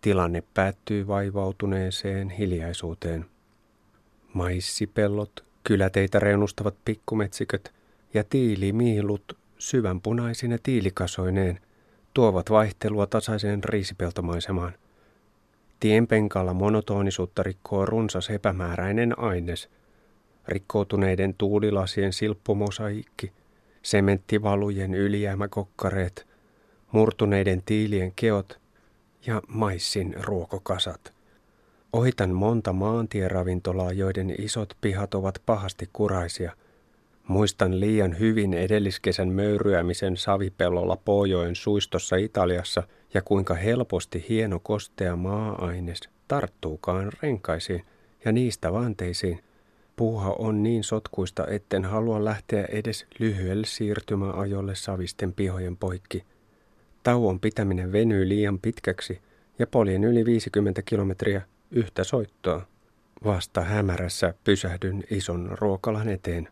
Tilanne 0.00 0.42
päättyy 0.54 1.06
vaivautuneeseen 1.06 2.30
hiljaisuuteen. 2.30 3.24
Maissipellot 4.32 5.45
Kyläteitä 5.66 6.18
reunustavat 6.18 6.74
pikkumetsiköt 6.84 7.74
ja 8.14 8.24
tiilimiilut 8.24 9.38
syvänpunaisine 9.58 10.58
tiilikasoineen 10.62 11.60
tuovat 12.14 12.50
vaihtelua 12.50 13.06
tasaiseen 13.06 13.64
riisipeltomaisemaan. 13.64 14.72
Tienpenkalla 15.80 16.54
monotonisuutta 16.54 17.42
rikkoo 17.42 17.86
runsas 17.86 18.30
epämääräinen 18.30 19.18
aines. 19.18 19.68
Rikkoutuneiden 20.48 21.34
tuulilasien 21.34 22.12
silppumosaikki, 22.12 23.32
sementtivalujen 23.82 24.94
ylijäämäkokkareet, 24.94 26.26
murtuneiden 26.92 27.62
tiilien 27.62 28.12
keot 28.16 28.60
ja 29.26 29.42
maissin 29.48 30.14
ruokokasat. 30.24 31.15
Ohitan 31.96 32.30
monta 32.30 32.72
maantieravintolaa, 32.72 33.92
joiden 33.92 34.34
isot 34.38 34.76
pihat 34.80 35.14
ovat 35.14 35.42
pahasti 35.46 35.88
kuraisia. 35.92 36.52
Muistan 37.28 37.80
liian 37.80 38.18
hyvin 38.18 38.54
edelliskesän 38.54 39.28
möyryämisen 39.28 40.16
savipellolla 40.16 40.96
Pojoen 40.96 41.54
suistossa 41.54 42.16
Italiassa 42.16 42.82
ja 43.14 43.22
kuinka 43.22 43.54
helposti 43.54 44.24
hieno 44.28 44.60
kostea 44.62 45.16
maa-aines 45.16 46.00
tarttuukaan 46.28 47.12
renkaisiin 47.22 47.84
ja 48.24 48.32
niistä 48.32 48.72
vanteisiin, 48.72 49.40
Puuha 49.96 50.32
on 50.38 50.62
niin 50.62 50.84
sotkuista, 50.84 51.46
etten 51.46 51.84
halua 51.84 52.24
lähteä 52.24 52.64
edes 52.64 53.06
lyhyelle 53.18 53.66
siirtymäajolle 53.66 54.74
savisten 54.74 55.32
pihojen 55.32 55.76
poikki. 55.76 56.24
Tauon 57.02 57.40
pitäminen 57.40 57.92
venyy 57.92 58.28
liian 58.28 58.58
pitkäksi 58.58 59.20
ja 59.58 59.66
poljen 59.66 60.04
yli 60.04 60.24
50 60.24 60.82
kilometriä 60.82 61.42
yhtä 61.70 62.04
soittoa. 62.04 62.66
Vasta 63.24 63.60
hämärässä 63.60 64.34
pysähdyn 64.44 65.04
ison 65.10 65.48
ruokalan 65.50 66.08
eteen. 66.08 66.48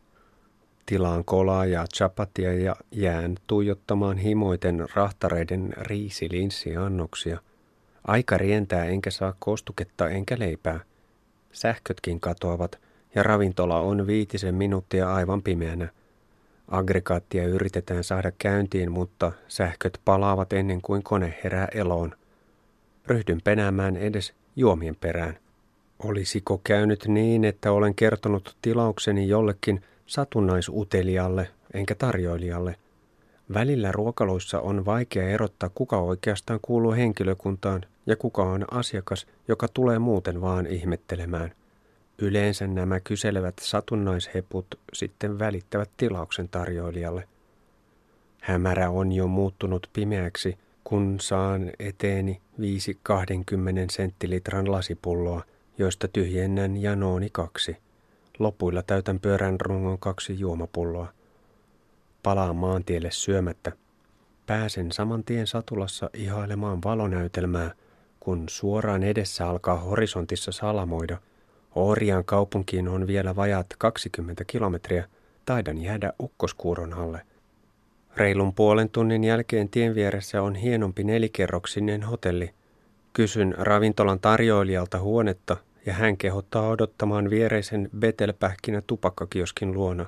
Tilaan 0.86 1.24
kolaa 1.24 1.66
ja 1.66 1.84
chapatia 1.94 2.52
ja 2.52 2.76
jään 2.90 3.36
tuijottamaan 3.46 4.18
himoiten 4.18 4.86
rahtareiden 4.94 5.74
riisilinssiannoksia. 5.76 7.38
Aika 8.06 8.38
rientää 8.38 8.84
enkä 8.84 9.10
saa 9.10 9.34
kostuketta 9.38 10.08
enkä 10.08 10.36
leipää. 10.38 10.80
Sähkötkin 11.52 12.20
katoavat 12.20 12.80
ja 13.14 13.22
ravintola 13.22 13.80
on 13.80 14.06
viitisen 14.06 14.54
minuuttia 14.54 15.14
aivan 15.14 15.42
pimeänä. 15.42 15.88
Aggregaattia 16.68 17.46
yritetään 17.46 18.04
saada 18.04 18.32
käyntiin, 18.38 18.92
mutta 18.92 19.32
sähköt 19.48 20.00
palaavat 20.04 20.52
ennen 20.52 20.82
kuin 20.82 21.02
kone 21.02 21.38
herää 21.44 21.68
eloon. 21.74 22.14
Ryhdyn 23.06 23.40
penäämään 23.44 23.96
edes 23.96 24.34
juomien 24.56 24.96
perään. 24.96 25.38
Olisiko 25.98 26.60
käynyt 26.64 27.04
niin, 27.06 27.44
että 27.44 27.72
olen 27.72 27.94
kertonut 27.94 28.56
tilaukseni 28.62 29.28
jollekin 29.28 29.82
satunnaisutelijalle 30.06 31.48
enkä 31.74 31.94
tarjoilijalle? 31.94 32.76
Välillä 33.54 33.92
ruokaloissa 33.92 34.60
on 34.60 34.84
vaikea 34.84 35.28
erottaa, 35.28 35.70
kuka 35.74 35.98
oikeastaan 35.98 36.58
kuuluu 36.62 36.92
henkilökuntaan 36.92 37.82
ja 38.06 38.16
kuka 38.16 38.42
on 38.42 38.64
asiakas, 38.70 39.26
joka 39.48 39.68
tulee 39.68 39.98
muuten 39.98 40.40
vaan 40.40 40.66
ihmettelemään. 40.66 41.52
Yleensä 42.18 42.66
nämä 42.66 43.00
kyselevät 43.00 43.54
satunnaisheput 43.60 44.66
sitten 44.92 45.38
välittävät 45.38 45.90
tilauksen 45.96 46.48
tarjoilijalle. 46.48 47.28
Hämärä 48.40 48.90
on 48.90 49.12
jo 49.12 49.26
muuttunut 49.26 49.90
pimeäksi, 49.92 50.58
kun 50.84 51.20
saan 51.20 51.72
eteeni 51.78 52.40
viisi 52.60 52.98
20 53.02 53.92
senttilitran 53.92 54.72
lasipulloa– 54.72 55.42
joista 55.78 56.08
tyhjennän 56.08 56.76
janooni 56.76 57.28
kaksi. 57.32 57.76
Lopuilla 58.38 58.82
täytän 58.82 59.20
pyörän 59.20 59.60
rungon 59.60 59.98
kaksi 59.98 60.38
juomapulloa. 60.38 61.12
Palaan 62.22 62.56
maantielle 62.56 63.10
syömättä. 63.10 63.72
Pääsen 64.46 64.92
saman 64.92 65.24
tien 65.24 65.46
satulassa 65.46 66.10
ihailemaan 66.14 66.78
valonäytelmää, 66.84 67.74
kun 68.20 68.48
suoraan 68.48 69.02
edessä 69.02 69.48
alkaa 69.48 69.76
horisontissa 69.76 70.52
salamoida. 70.52 71.18
Orian 71.74 72.24
kaupunkiin 72.24 72.88
on 72.88 73.06
vielä 73.06 73.36
vajat 73.36 73.66
20 73.78 74.44
kilometriä. 74.44 75.08
Taidan 75.44 75.78
jäädä 75.78 76.12
ukkoskuuron 76.22 76.92
alle. 76.92 77.22
Reilun 78.16 78.54
puolen 78.54 78.90
tunnin 78.90 79.24
jälkeen 79.24 79.68
tien 79.68 79.94
vieressä 79.94 80.42
on 80.42 80.54
hienompi 80.54 81.04
nelikerroksinen 81.04 82.02
hotelli– 82.02 82.50
Kysyn 83.14 83.54
ravintolan 83.58 84.20
tarjoilijalta 84.20 84.98
huonetta 85.00 85.56
ja 85.86 85.92
hän 85.92 86.16
kehottaa 86.16 86.68
odottamaan 86.68 87.30
viereisen 87.30 87.90
betelpähkinä 87.98 88.82
tupakkakioskin 88.86 89.72
luona. 89.72 90.06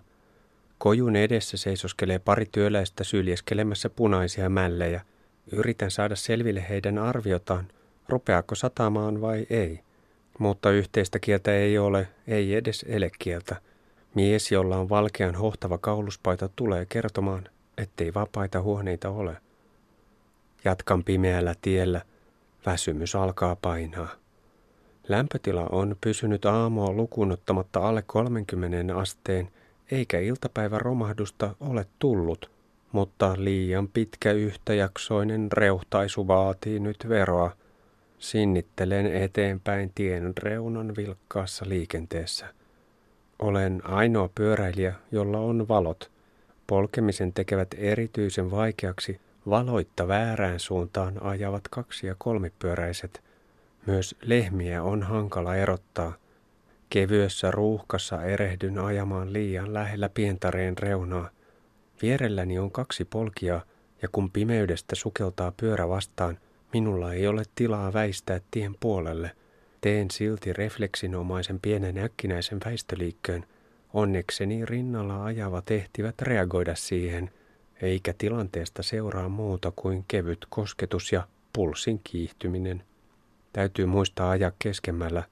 Kojun 0.79 1.17
edessä 1.17 1.57
seisoskelee 1.57 2.19
pari 2.19 2.47
työläistä 2.53 3.05
syljeskelemässä 3.05 3.91
punaisia 3.91 4.49
mällejä. 4.49 5.01
Yritän 5.53 5.91
saada 5.91 6.17
selville 6.17 6.67
heidän 6.69 6.99
arviotaan, 6.99 7.69
rupeako 8.09 8.55
satamaan 8.55 9.21
vai 9.21 9.47
ei. 9.51 9.81
Mutta 10.39 10.71
yhteistä 10.71 11.19
kieltä 11.19 11.55
ei 11.55 11.79
ole, 11.79 12.09
ei 12.29 12.55
edes 12.55 12.85
elekieltä. 12.89 13.57
Mies, 14.15 14.53
jolla 14.53 14.77
on 14.77 14.89
valkean 14.89 15.35
hohtava 15.35 15.79
kauluspaita, 15.79 16.49
tulee 16.57 16.87
kertomaan, 16.89 17.49
ettei 17.79 18.15
vapaita 18.15 18.63
huoneita 18.63 19.11
ole. 19.11 19.37
Jatkan 20.65 21.05
pimeällä 21.05 21.55
tiellä– 21.63 22.03
Väsymys 22.67 23.15
alkaa 23.15 23.57
painaa. 23.57 24.09
Lämpötila 25.09 25.67
on 25.73 25.97
pysynyt 26.01 26.45
aamua 26.45 26.93
lukunottamatta 26.93 27.89
alle 27.89 28.03
30 28.03 28.97
asteen, 28.97 29.49
eikä 29.91 30.19
iltapäivän 30.19 30.81
romahdusta 30.81 31.55
ole 31.61 31.87
tullut, 31.99 32.51
mutta 32.93 33.35
liian 33.39 33.89
pitkä 33.89 34.33
yhtäjaksoinen 34.33 35.53
reuhtaisu 35.53 36.29
vaatii 36.29 36.81
nyt 36.81 36.97
veroa. 37.09 37.57
Sinnittelen 38.19 39.07
eteenpäin 39.07 39.93
tien 39.95 40.33
reunan 40.39 40.97
vilkkaassa 40.97 41.65
liikenteessä. 41.69 42.47
Olen 43.39 43.81
ainoa 43.85 44.31
pyöräilijä, 44.35 44.95
jolla 45.13 45.39
on 45.39 45.69
valot. 45.69 46.11
Polkemisen 46.67 47.33
tekevät 47.33 47.69
erityisen 47.79 48.51
vaikeaksi 48.51 49.21
Valoitta 49.51 50.09
väärään 50.09 50.61
suuntaan 50.61 51.23
ajavat 51.23 51.69
kaksi- 51.71 52.07
ja 52.07 52.15
kolmipyöräiset. 52.19 53.23
Myös 53.87 54.17
lehmiä 54.23 54.83
on 54.83 55.03
hankala 55.03 55.57
erottaa. 55.57 56.15
Kevyessä 56.91 57.51
ruuhkassa 57.51 58.23
erehdyn 58.23 58.79
ajamaan 58.79 59.33
liian 59.33 59.75
lähellä 59.75 60.09
pientareen 60.09 60.79
reunaa. 60.79 61.31
Vierelläni 62.03 62.59
on 62.59 62.71
kaksi 62.71 63.05
polkia, 63.05 63.61
ja 64.03 64.09
kun 64.13 64.31
pimeydestä 64.31 64.95
sukeltaa 64.95 65.53
pyörä 65.57 65.89
vastaan, 65.89 66.39
minulla 66.73 67.13
ei 67.13 67.27
ole 67.27 67.43
tilaa 67.55 67.93
väistää 67.93 68.41
tien 68.51 68.75
puolelle. 68.81 69.31
Teen 69.81 70.11
silti 70.11 70.53
refleksinomaisen 70.53 71.61
pienen 71.61 71.99
äkkinäisen 71.99 72.59
väistöliikkeen. 72.65 73.45
Onnekseni 73.97 74.65
rinnalla 74.65 75.25
ajavat 75.25 75.71
ehtivät 75.71 76.23
reagoida 76.23 76.75
siihen– 76.75 77.31
eikä 77.83 78.15
tilanteesta 78.19 78.83
seuraa 78.83 79.29
muuta 79.29 79.73
kuin 79.77 80.05
kevyt 80.09 80.47
kosketus 80.49 81.13
ja 81.13 81.27
pulssin 81.53 82.01
kiihtyminen. 82.05 82.83
Täytyy 83.53 83.87
muistaa 83.87 84.31
ajaa 84.31 84.53
keskemmällä. 84.59 85.23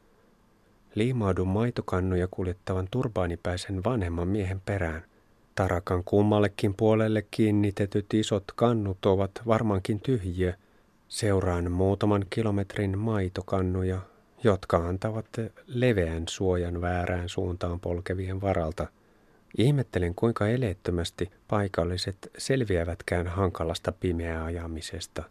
Liimaudun 0.95 1.49
maitokannuja 1.49 2.29
kuljettavan 2.31 2.89
turbaanipäisen 2.91 3.85
vanhemman 3.85 4.29
miehen 4.29 4.61
perään. 4.61 5.05
Tarakan 5.55 6.05
kummallekin 6.05 6.75
puolelle 6.75 7.27
kiinnitetyt 7.31 8.15
isot 8.15 8.45
kannut 8.55 9.07
ovat 9.07 9.31
varmaankin 9.47 10.01
tyhjiä. 10.01 10.55
Seuraan 11.09 11.73
muutaman 11.73 12.27
kilometrin 12.31 12.99
maitokannuja, 12.99 14.01
jotka 14.45 14.77
antavat 14.77 15.27
leveän 15.67 16.25
suojan 16.29 16.81
väärään 16.81 17.29
suuntaan 17.29 17.81
polkevien 17.81 18.41
varalta– 18.41 18.87
Ihmettelen, 19.59 20.15
kuinka 20.15 20.49
eleettömästi 20.49 21.31
paikalliset 21.49 22.31
selviävätkään 22.39 23.27
hankalasta 23.27 23.93
pimeää 23.93 24.45
ajamisesta. 24.45 25.23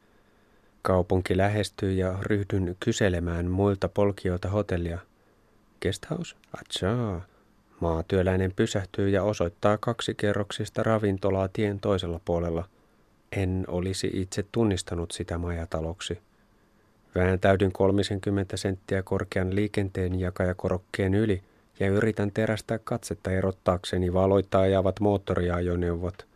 Kaupunki 0.81 1.37
lähestyy 1.37 1.93
ja 1.93 2.17
ryhdyn 2.21 2.75
kyselemään 2.79 3.51
muilta 3.51 3.89
polkijoilta 3.89 4.49
hotellia. 4.49 4.99
Guesthouse? 5.81 6.35
Atsaa. 6.61 7.25
Maatyöläinen 7.79 8.53
pysähtyy 8.55 9.09
ja 9.09 9.23
osoittaa 9.23 9.77
kaksi 9.77 10.15
kerroksista 10.15 10.83
ravintolaa 10.83 11.47
tien 11.47 11.79
toisella 11.79 12.19
puolella. 12.25 12.69
En 13.31 13.63
olisi 13.67 14.09
itse 14.13 14.45
tunnistanut 14.51 15.11
sitä 15.11 15.37
majataloksi. 15.37 16.21
Vääntäydyn 17.15 17.71
30 17.71 18.57
senttiä 18.57 19.03
korkean 19.03 19.55
liikenteen 19.55 20.19
jakajakorokkeen 20.19 21.13
yli– 21.13 21.41
ja 21.79 21.87
yritän 21.87 22.31
terästää 22.31 22.79
katsetta 22.83 23.31
erottaakseni 23.31 24.13
valoittaa 24.13 24.61
ajavat 24.61 24.99
moottoriajoneuvot. 24.99 26.27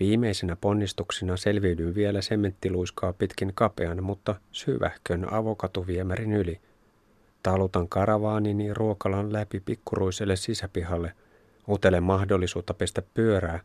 Viimeisenä 0.00 0.56
ponnistuksina 0.56 1.36
selviydyn 1.36 1.94
vielä 1.94 2.22
sementtiluiskaa 2.22 3.12
pitkin 3.12 3.52
kapean, 3.54 4.04
mutta 4.04 4.34
syvähkön 4.52 5.32
avokatuviemärin 5.32 6.32
yli. 6.32 6.60
Talutan 7.42 7.88
karavaanini 7.88 8.74
ruokalan 8.74 9.32
läpi 9.32 9.60
pikkuruiselle 9.60 10.36
sisäpihalle. 10.36 11.12
Utelen 11.68 12.02
mahdollisuutta 12.02 12.74
pestä 12.74 13.02
pyörää. 13.14 13.60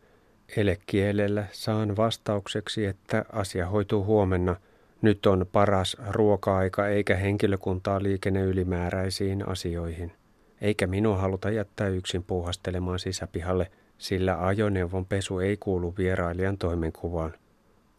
Elekielellä 0.57 1.45
saan 1.51 1.97
vastaukseksi, 1.97 2.85
että 2.85 3.25
asia 3.31 3.67
hoituu 3.67 4.03
huomenna. 4.03 4.55
Nyt 5.01 5.25
on 5.25 5.45
paras 5.51 5.97
ruoka-aika 6.09 6.87
eikä 6.87 7.15
henkilökuntaa 7.15 8.03
liikenne 8.03 8.41
ylimääräisiin 8.41 9.47
asioihin 9.47 10.11
eikä 10.61 10.87
minua 10.87 11.17
haluta 11.17 11.49
jättää 11.49 11.87
yksin 11.87 12.23
puuhastelemaan 12.23 12.99
sisäpihalle, 12.99 13.71
sillä 13.97 14.45
ajoneuvon 14.45 15.05
pesu 15.05 15.39
ei 15.39 15.57
kuulu 15.57 15.93
vierailijan 15.97 16.57
toimenkuvaan. 16.57 17.33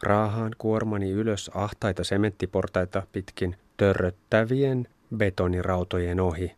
Raahaan 0.02 0.52
kuormani 0.58 1.10
ylös 1.10 1.50
ahtaita 1.54 2.04
sementtiportaita 2.04 3.02
pitkin 3.12 3.56
törröttävien 3.76 4.88
betonirautojen 5.16 6.20
ohi. 6.20 6.52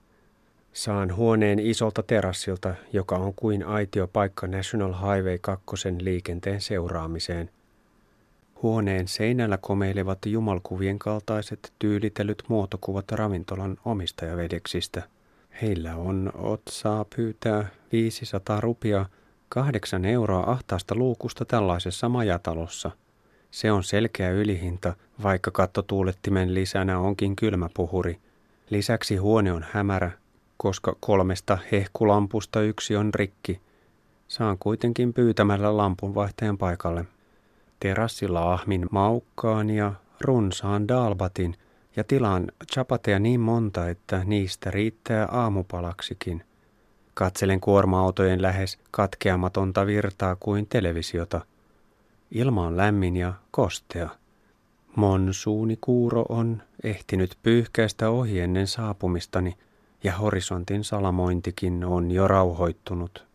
Saan 0.73 1.17
huoneen 1.17 1.59
isolta 1.59 2.03
terassilta, 2.03 2.75
joka 2.93 3.17
on 3.17 3.35
kuin 3.35 3.67
aitiopaikka 3.67 4.47
National 4.47 4.93
Highway 4.93 5.39
2 5.39 5.65
liikenteen 6.01 6.61
seuraamiseen. 6.61 7.51
Huoneen 8.63 9.09
seinällä 9.09 9.59
komeilevat 9.59 10.19
jumalkuvien 10.27 10.99
kaltaiset 10.99 11.73
tyylitellyt 11.79 12.43
muotokuvat 12.49 13.13
ravintolan 13.13 13.77
omistajavedeksistä– 13.85 15.03
Heillä 15.63 15.97
on 15.97 16.33
otsaa 16.35 17.05
pyytää 17.17 17.69
500 17.93 18.61
rupia 18.61 19.07
kahdeksan 19.49 20.05
euroa 20.05 20.51
ahtaasta 20.51 20.95
luukusta 20.95 21.45
tällaisessa 21.45 22.09
majatalossa. 22.09 22.91
Se 23.51 23.73
on 23.73 23.85
selkeä 23.85 24.31
ylihinta, 24.31 24.95
vaikka 25.23 25.51
kattotuulettimen 25.51 26.55
lisänä 26.55 26.99
onkin 26.99 27.37
kylmäpuhuri. 27.37 28.19
Lisäksi 28.71 29.17
huone 29.17 29.53
on 29.53 29.67
hämärä, 29.71 30.11
koska 30.57 30.97
kolmesta 31.01 31.59
hehkulampusta 31.73 32.61
yksi 32.61 32.97
on 32.97 33.15
rikki. 33.15 33.61
Saan 34.29 34.57
kuitenkin 34.59 35.13
pyytämällä 35.13 35.77
lampunvaihtajan 35.77 36.59
paikalle. 36.59 37.05
Terassilla 37.83 38.53
ahmin 38.53 38.87
maukkaan 38.91 39.71
ja 39.71 39.93
runsaan 40.21 40.89
dalbatin 40.89 41.55
ja 41.97 42.05
tilaan 42.05 42.47
chapateja 42.73 43.19
niin 43.19 43.41
monta, 43.41 43.89
että 43.89 44.23
niistä 44.25 44.71
riittää 44.71 45.27
aamupalaksikin. 45.27 46.45
Katselen 47.15 47.61
kuorma-autojen 47.61 48.43
lähes 48.43 48.79
katkeamatonta 48.91 49.87
virtaa 49.87 50.37
kuin 50.37 50.67
televisiota. 50.67 51.41
Ilma 52.31 52.67
on 52.67 52.77
lämmin 52.77 53.17
ja 53.17 53.33
kostea. 53.51 54.09
Monsuunikuuro 54.97 56.25
on 56.29 56.63
ehtinyt 56.83 57.39
pyyhkäistä 57.43 58.11
ohi 58.11 58.41
ennen 58.41 58.67
saapumistani 58.67 59.55
ja 60.05 60.17
horisontin 60.17 60.85
salamointikin 60.85 61.85
on 61.85 62.11
jo 62.11 62.29
rauhoittunut. 62.29 63.32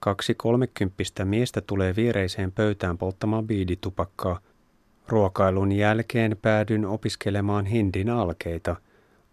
Kaksi 0.00 0.34
kolmekymppistä 0.34 1.24
miestä 1.24 1.60
tulee 1.60 1.96
viereiseen 1.96 2.52
pöytään 2.52 2.98
polttamaan 2.98 3.46
biiditupakkaa. 3.46 4.40
Ruokailun 5.08 5.72
jälkeen 5.72 6.36
päädyn 6.42 6.86
opiskelemaan 6.86 7.66
hindin 7.66 8.10
alkeita. 8.10 8.76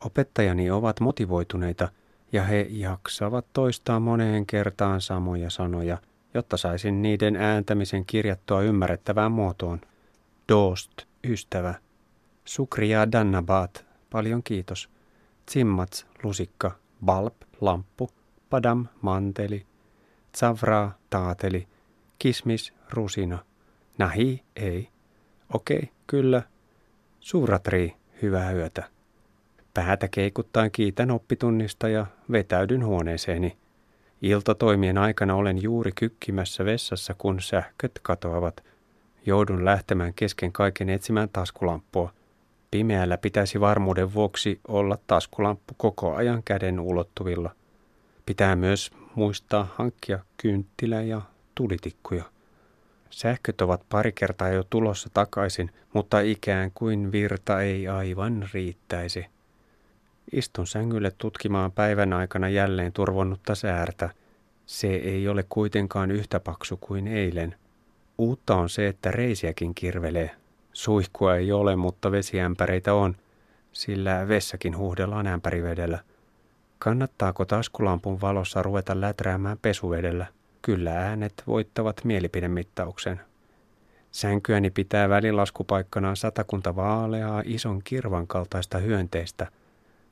Opettajani 0.05 0.71
ovat 0.71 0.99
motivoituneita 0.99 1.89
ja 2.31 2.43
he 2.43 2.67
jaksavat 2.69 3.45
toistaa 3.53 3.99
moneen 3.99 4.45
kertaan 4.45 5.01
samoja 5.01 5.49
sanoja, 5.49 5.97
jotta 6.33 6.57
saisin 6.57 7.01
niiden 7.01 7.35
ääntämisen 7.35 8.05
kirjattua 8.05 8.61
ymmärrettävään 8.61 9.31
muotoon. 9.31 9.81
Dost, 10.49 10.91
ystävä. 11.23 11.73
Sukria 12.45 13.11
Dannabat, 13.11 13.85
paljon 14.09 14.43
kiitos. 14.43 14.89
Tsimmats, 15.45 16.05
lusikka. 16.23 16.71
Balp, 17.05 17.35
lamppu. 17.61 18.09
Padam, 18.49 18.87
manteli. 19.01 19.65
Tsavraa, 20.35 20.97
taateli. 21.09 21.67
Kismis, 22.19 22.73
rusina. 22.89 23.39
Nahi, 23.97 24.43
ei. 24.55 24.89
Okei, 25.53 25.89
kyllä. 26.07 26.41
Suuratri, 27.19 27.95
hyvää 28.21 28.51
yötä. 28.51 28.83
Päätä 29.73 30.07
keikuttaen 30.07 30.71
kiitän 30.71 31.11
oppitunnista 31.11 31.89
ja 31.89 32.05
vetäydyn 32.31 32.85
huoneeseeni. 32.85 33.57
Iltatoimien 34.21 34.97
aikana 34.97 35.35
olen 35.35 35.63
juuri 35.63 35.91
kykkimässä 35.95 36.65
vessassa, 36.65 37.15
kun 37.17 37.41
sähköt 37.41 37.99
katoavat. 38.01 38.63
Joudun 39.25 39.65
lähtemään 39.65 40.13
kesken 40.13 40.51
kaiken 40.51 40.89
etsimään 40.89 41.29
taskulampua. 41.29 42.13
Pimeällä 42.71 43.17
pitäisi 43.17 43.59
varmuuden 43.59 44.13
vuoksi 44.13 44.59
olla 44.67 44.97
taskulamppu 45.07 45.73
koko 45.77 46.15
ajan 46.15 46.43
käden 46.43 46.79
ulottuvilla. 46.79 47.55
Pitää 48.25 48.55
myös 48.55 48.91
muistaa 49.15 49.67
hankkia 49.75 50.19
kynttilä 50.37 51.01
ja 51.01 51.21
tulitikkuja. 51.55 52.23
Sähköt 53.09 53.61
ovat 53.61 53.81
pari 53.89 54.11
kertaa 54.11 54.49
jo 54.49 54.63
tulossa 54.63 55.09
takaisin, 55.13 55.71
mutta 55.93 56.19
ikään 56.19 56.71
kuin 56.73 57.11
virta 57.11 57.61
ei 57.61 57.87
aivan 57.87 58.49
riittäisi. 58.53 59.25
Istun 60.31 60.67
sängylle 60.67 61.11
tutkimaan 61.17 61.71
päivän 61.71 62.13
aikana 62.13 62.49
jälleen 62.49 62.93
turvonnutta 62.93 63.55
säärtä. 63.55 64.09
Se 64.65 64.87
ei 64.87 65.27
ole 65.27 65.45
kuitenkaan 65.49 66.11
yhtä 66.11 66.39
paksu 66.39 66.77
kuin 66.77 67.07
eilen. 67.07 67.55
Uutta 68.17 68.55
on 68.55 68.69
se, 68.69 68.87
että 68.87 69.11
reisiäkin 69.11 69.75
kirvelee. 69.75 70.31
Suihkua 70.73 71.35
ei 71.35 71.51
ole, 71.51 71.75
mutta 71.75 72.11
vesiämpäreitä 72.11 72.93
on, 72.93 73.15
sillä 73.71 74.27
vessakin 74.27 74.77
huuhdellaan 74.77 75.27
ämpärivedellä. 75.27 75.99
Kannattaako 76.79 77.45
taskulampun 77.45 78.21
valossa 78.21 78.63
ruveta 78.63 79.01
läträämään 79.01 79.57
pesuvedellä? 79.61 80.25
Kyllä 80.61 80.91
äänet 80.91 81.43
voittavat 81.47 82.01
mielipidemittauksen. 82.03 83.21
Sänkyäni 84.11 84.69
pitää 84.69 85.09
välilaskupaikkanaan 85.09 86.17
satakunta 86.17 86.75
vaaleaa 86.75 87.43
ison 87.45 87.81
kirvan 87.83 88.27
kaltaista 88.27 88.77
hyönteistä. 88.77 89.47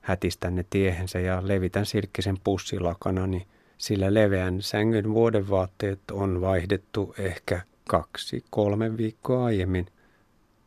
Hätistän 0.01 0.55
ne 0.55 0.65
tiehensä 0.69 1.19
ja 1.19 1.47
levitän 1.47 1.85
silkkisen 1.85 2.37
pussilakanani, 2.43 3.47
sillä 3.77 4.13
leveän 4.13 4.61
sängyn 4.61 5.13
vuodenvaatteet 5.13 5.99
on 6.11 6.41
vaihdettu 6.41 7.15
ehkä 7.17 7.61
kaksi, 7.89 8.43
kolme 8.49 8.97
viikkoa 8.97 9.45
aiemmin. 9.45 9.85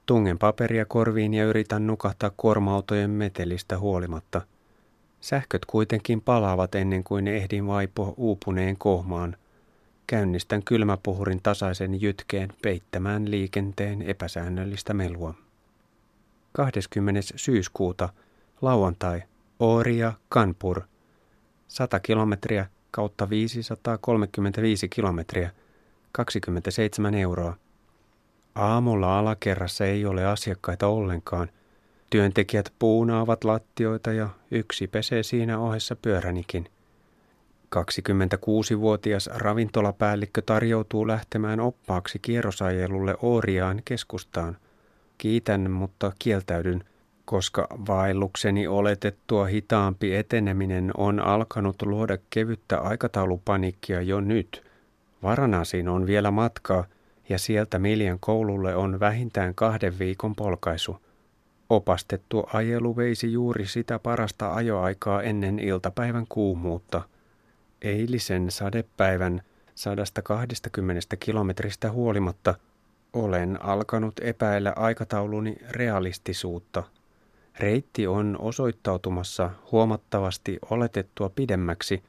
Tungen 0.06 0.38
paperia 0.38 0.84
korviin 0.84 1.34
ja 1.34 1.44
yritän 1.44 1.86
nukahtaa 1.86 2.30
kuorma-autojen 2.36 3.10
metelistä 3.10 3.78
huolimatta. 3.78 4.42
Sähköt 5.26 5.64
kuitenkin 5.64 6.20
palaavat 6.20 6.74
ennen 6.74 7.04
kuin 7.04 7.28
ehdin 7.28 7.66
vaipua 7.66 8.14
uupuneen 8.16 8.76
kohmaan– 8.76 9.36
Käynnistän 10.06 10.62
kylmäpuhurin 10.62 11.42
tasaisen 11.42 12.00
jytkeen 12.00 12.48
peittämään 12.62 13.30
liikenteen 13.30 14.02
epäsäännöllistä 14.02 14.94
melua. 14.94 15.34
20. 16.52 17.20
syyskuuta, 17.36 18.08
lauantai, 18.62 19.22
Ooria, 19.58 20.12
Kanpur, 20.28 20.82
100 21.68 22.00
kilometriä 22.00 22.66
kautta 22.90 23.30
535 23.30 24.88
kilometriä, 24.88 25.50
27 26.12 27.14
euroa. 27.14 27.56
Aamulla 28.54 29.18
alakerrassa 29.18 29.86
ei 29.86 30.06
ole 30.06 30.26
asiakkaita 30.26 30.86
ollenkaan. 30.86 31.48
Työntekijät 32.10 32.72
puunaavat 32.78 33.44
lattioita 33.44 34.12
ja 34.12 34.28
yksi 34.50 34.86
pesee 34.86 35.22
siinä 35.22 35.58
ohessa 35.58 35.96
pyöränikin– 35.96 36.68
26-vuotias 37.76 39.30
ravintolapäällikkö 39.34 40.42
tarjoutuu 40.46 41.06
lähtemään 41.06 41.60
oppaaksi 41.60 42.18
kierrosajelulle 42.18 43.14
Ooriaan 43.22 43.82
keskustaan. 43.84 44.56
Kiitän, 45.18 45.70
mutta 45.70 46.12
kieltäydyn, 46.18 46.84
koska 47.24 47.66
vaellukseni 47.70 48.66
oletettua 48.66 49.46
hitaampi 49.46 50.14
eteneminen 50.14 50.90
on 50.96 51.20
alkanut 51.20 51.82
luoda 51.82 52.18
kevyttä 52.30 52.78
aikataulupanikkia 52.78 54.02
jo 54.02 54.20
nyt. 54.20 54.64
Varanasiin 55.22 55.88
on 55.88 56.06
vielä 56.06 56.30
matkaa 56.30 56.84
ja 57.28 57.38
sieltä 57.38 57.78
Miljan 57.78 58.18
koululle 58.20 58.76
on 58.76 59.00
vähintään 59.00 59.54
kahden 59.54 59.98
viikon 59.98 60.34
polkaisu. 60.34 60.96
Opastettu 61.70 62.44
ajelu 62.52 62.96
veisi 62.96 63.32
juuri 63.32 63.66
sitä 63.66 63.98
parasta 63.98 64.54
ajoaikaa 64.54 65.22
ennen 65.22 65.58
iltapäivän 65.58 66.26
kuumuutta– 66.28 67.02
Eilisen 67.82 68.50
sadepäivän 68.50 69.42
120 69.74 71.16
kilometristä 71.16 71.90
huolimatta 71.90 72.54
olen 73.12 73.62
alkanut 73.62 74.14
epäillä 74.20 74.72
aikatauluni 74.76 75.56
realistisuutta. 75.70 76.82
Reitti 77.60 78.06
on 78.06 78.36
osoittautumassa 78.40 79.50
huomattavasti 79.72 80.58
oletettua 80.70 81.28
pidemmäksi. 81.28 82.02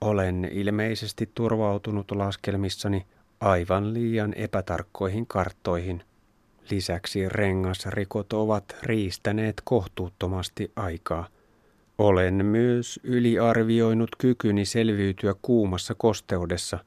Olen 0.00 0.48
ilmeisesti 0.52 1.30
turvautunut 1.34 2.10
laskelmissani 2.10 3.06
aivan 3.40 3.94
liian 3.94 4.34
epätarkkoihin 4.34 5.26
karttoihin. 5.26 6.02
Lisäksi 6.70 7.28
rengasrikot 7.28 8.32
ovat 8.32 8.76
riistäneet 8.82 9.54
kohtuuttomasti 9.64 10.72
aikaa– 10.76 11.28
olen 12.00 12.46
myös 12.46 13.00
yliarvioinut 13.04 14.10
kykyni 14.18 14.64
selviytyä 14.64 15.34
kuumassa 15.42 15.94
kosteudessa. 15.94 16.78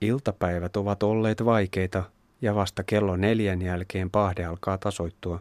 Iltapäivät 0.00 0.76
ovat 0.76 1.02
olleet 1.02 1.44
vaikeita 1.44 2.02
ja 2.42 2.54
vasta 2.54 2.82
kello 2.82 3.16
neljän 3.16 3.62
jälkeen 3.62 4.10
pahde 4.10 4.44
alkaa 4.44 4.78
tasoittua. 4.78 5.40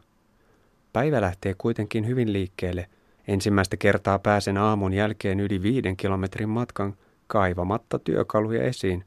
Päivä 0.93 1.21
lähtee 1.21 1.55
kuitenkin 1.57 2.07
hyvin 2.07 2.33
liikkeelle. 2.33 2.89
Ensimmäistä 3.27 3.77
kertaa 3.77 4.19
pääsen 4.19 4.57
aamun 4.57 4.93
jälkeen 4.93 5.39
yli 5.39 5.61
viiden 5.61 5.97
kilometrin 5.97 6.49
matkan 6.49 6.95
kaivamatta 7.27 7.99
työkaluja 7.99 8.63
esiin. 8.63 9.05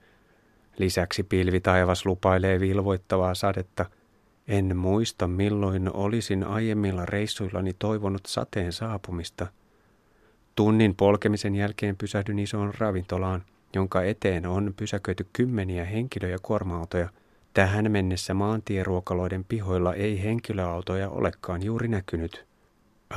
Lisäksi 0.79 1.23
pilvitaivas 1.23 2.07
lupailee 2.07 2.61
vilvoittavaa 2.61 3.35
sadetta. 3.35 3.87
En 4.49 4.77
muista 4.77 5.29
milloin 5.29 5.93
olisin 5.95 6.45
aiemmilla 6.45 7.07
reissuillani 7.07 7.73
toivonut 7.79 8.27
sateen 8.27 8.73
saapumista– 8.73 9.47
Tunnin 10.59 10.95
polkemisen 10.95 11.55
jälkeen 11.55 11.97
pysähdyn 11.97 12.39
isoon 12.39 12.75
ravintolaan, 12.79 13.45
jonka 13.75 14.03
eteen 14.03 14.47
on 14.47 14.75
pysäköity 14.77 15.27
kymmeniä 15.33 15.85
henkilö- 15.85 16.29
ja 16.29 16.39
kuorma-autoja. 16.43 17.09
Tähän 17.55 17.91
mennessä 17.91 18.35
maantieruokaloiden 18.35 19.45
pihoilla 19.45 19.95
ei 19.95 20.23
henkilöautoja 20.23 21.09
olekaan 21.09 21.63
juuri 21.63 21.89
näkynyt. 21.89 22.47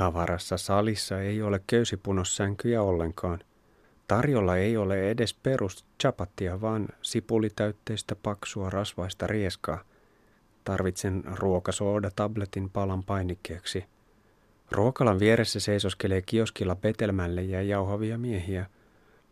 Avarassa 0.00 0.56
salissa 0.56 1.20
ei 1.20 1.42
ole 1.42 1.60
köysipunossänkyjä 1.66 2.82
ollenkaan. 2.82 3.38
Tarjolla 4.08 4.56
ei 4.56 4.76
ole 4.76 5.10
edes 5.10 5.34
perus 5.34 5.84
chapattia, 6.02 6.60
vaan 6.60 6.88
sipulitäytteistä 7.02 8.16
paksua 8.16 8.70
rasvaista 8.70 9.26
rieskaa. 9.26 9.84
Tarvitsen 10.64 11.22
ruokasooda-tabletin 11.24 12.70
palan 12.72 13.04
painikkeeksi. 13.04 13.84
Ruokalan 14.70 15.18
vieressä 15.18 15.60
seisoskelee 15.60 16.22
kioskilla 16.22 16.76
Betelmälle 16.76 17.42
ja 17.42 17.62
jauhavia 17.62 18.18
miehiä. 18.18 18.66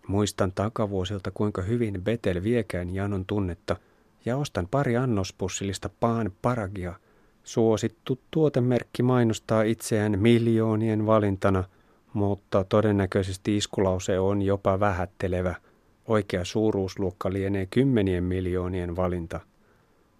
Muistan 0.06 0.52
takavuosilta, 0.52 1.30
kuinka 1.30 1.62
hyvin 1.62 2.02
Betel 2.02 2.42
viekään 2.42 2.94
Janon 2.94 3.24
tunnetta, 3.26 3.76
ja 4.24 4.36
ostan 4.36 4.68
pari 4.70 4.96
annospussillista 4.96 5.90
paan 6.00 6.32
paragia. 6.42 6.94
Suosittu 7.44 8.20
tuotemerkki 8.30 9.02
mainostaa 9.02 9.62
itseään 9.62 10.18
miljoonien 10.18 11.06
valintana– 11.06 11.64
mutta 12.12 12.64
todennäköisesti 12.64 13.56
iskulause 13.56 14.18
on 14.18 14.42
jopa 14.42 14.80
vähättelevä. 14.80 15.54
Oikea 16.06 16.44
suuruusluokka 16.44 17.32
lienee 17.32 17.66
kymmenien 17.66 18.24
miljoonien 18.24 18.96
valinta. 18.96 19.40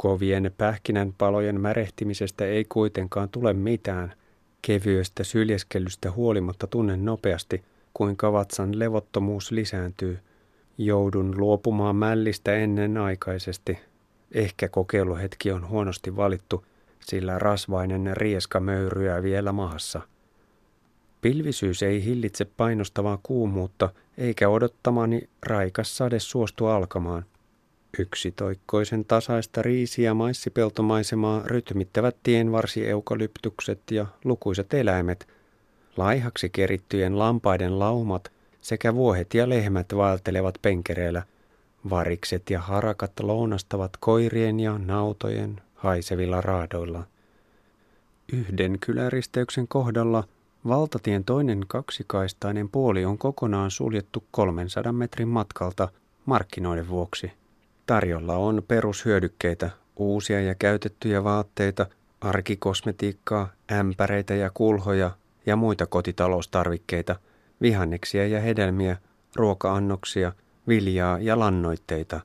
Kovien 0.03 0.53
pähkinänpalojen 0.59 1.61
märehtimisestä 1.61 2.45
ei 2.45 2.65
kuitenkaan 2.69 3.29
tule 3.29 3.53
mitään. 3.53 4.13
Kevyestä 4.63 5.25
syljeskelystä 5.25 6.11
huolimatta 6.11 6.67
tunnen 6.67 7.05
nopeasti, 7.05 7.63
kuinka 7.95 8.33
vatsan 8.33 8.79
levottomuus 8.79 9.51
lisääntyy. 9.51 10.19
Joudun 10.79 11.41
luopumaan 11.41 11.97
mällistä 11.97 12.55
ennenaikaisesti. 12.55 13.79
Ehkä 14.33 14.69
kokeiluhetki 14.69 15.53
on 15.53 15.69
huonosti 15.69 16.17
valittu, 16.17 16.65
sillä 17.01 17.39
rasvainen 17.39 18.17
rieska 18.17 18.61
möyryää 18.61 19.23
vielä 19.23 19.53
maassa. 19.53 20.01
Pilvisyys 21.21 21.83
ei 21.83 22.05
hillitse 22.05 22.45
painostavaa 22.45 23.19
kuumuutta, 23.23 23.89
eikä 24.19 24.49
odottamani 24.49 25.29
raikas 25.43 25.97
sade 25.97 26.19
suostu 26.19 26.67
alkamaan. 26.67 27.25
Yksitoikkoisen 27.99 29.05
tasaista 29.05 29.63
riisi- 29.63 30.03
ja 30.03 30.15
maissipeltomaisemaa 30.15 31.43
rytmittävät 31.45 32.17
tienvarsieukalyptukset 32.23 33.81
ja 33.91 34.07
lukuisat 34.25 34.75
eläimet, 34.75 35.29
laihaksi 35.97 36.51
kerittyjen 36.51 37.19
lampaiden 37.19 37.79
laumat 37.79 38.33
sekä 38.61 38.95
vuohet 38.95 39.35
ja 39.35 39.49
lehmät 39.49 39.87
vaeltelevat 39.97 40.55
penkereillä, 40.63 41.23
varikset 41.91 42.51
ja 42.51 42.61
harakat 42.61 43.13
lounastavat 43.21 43.93
koirien 44.01 44.61
ja 44.61 44.79
nautojen 44.79 45.61
haisevilla 45.75 46.41
raadoilla. 46.41 47.05
Yhden 48.33 48.79
kyläristeyksen 48.81 49.69
kohdalla– 49.69 50.25
Valtatien 50.69 51.25
toinen 51.25 51.65
kaksikaistainen 51.69 52.69
puoli 52.69 53.05
on 53.05 53.19
kokonaan 53.19 53.71
suljettu 53.71 54.25
300 54.31 54.93
metrin 54.93 55.29
matkalta 55.29 55.89
markkinoiden 56.27 56.89
vuoksi. 56.89 57.33
Tarjolla 57.91 58.37
on 58.37 58.63
perushyödykkeitä, 58.69 59.71
uusia 59.97 60.41
ja 60.41 60.55
käytettyjä 60.55 61.25
vaatteita, 61.25 61.87
arkikosmetiikkaa, 62.21 63.49
ämpäreitä 63.73 64.35
ja 64.35 64.51
kulhoja 64.55 65.11
ja 65.47 65.57
muita 65.57 65.87
kotitaloustarvikkeita, 65.87 67.17
vihanneksia 67.61 68.27
ja 68.27 68.41
hedelmiä, 68.41 68.97
ruoka-annoksia, 69.37 70.33
viljaa 70.69 71.19
ja 71.19 71.39
lannoitteita. 71.39 72.21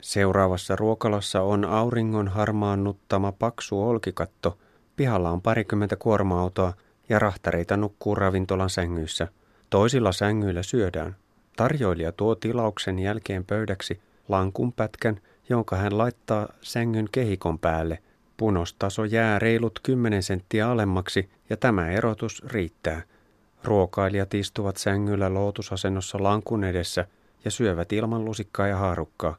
Seuraavassa 0.00 0.76
ruokalassa 0.76 1.42
on 1.42 1.64
auringon 1.64 2.28
harmaannuttama 2.28 3.32
paksu 3.32 3.82
olkikatto, 3.82 4.58
pihalla 4.96 5.30
on 5.30 5.42
parikymmentä 5.42 5.96
kuorma-autoa– 5.96 6.72
ja 7.08 7.18
rahtareita 7.18 7.76
nukkuu 7.76 8.14
ravintolan 8.14 8.70
sängyissä. 8.70 9.28
Toisilla 9.70 10.12
sängyillä 10.12 10.62
syödään. 10.62 11.16
Tarjoilija 11.56 12.12
tuo 12.12 12.34
tilauksen 12.34 12.98
jälkeen 12.98 13.44
pöydäksi 13.44 14.00
lankun 14.28 14.72
pätkän, 14.72 15.20
jonka 15.48 15.76
hän 15.76 15.98
laittaa 15.98 16.48
sängyn 16.60 17.08
kehikon 17.12 17.58
päälle. 17.58 17.98
Punostaso 18.36 19.04
jää 19.04 19.38
reilut 19.38 19.80
10 19.82 20.22
senttiä 20.22 20.70
alemmaksi 20.70 21.30
ja 21.50 21.56
tämä 21.56 21.90
erotus 21.90 22.42
riittää. 22.46 23.02
Ruokailijat 23.64 24.34
istuvat 24.34 24.76
sängyllä 24.76 25.34
lootusasennossa 25.34 26.22
lankun 26.22 26.64
edessä 26.64 27.06
ja 27.44 27.50
syövät 27.50 27.92
ilman 27.92 28.24
lusikkaa 28.24 28.66
ja 28.66 28.76
haarukkaa. 28.76 29.36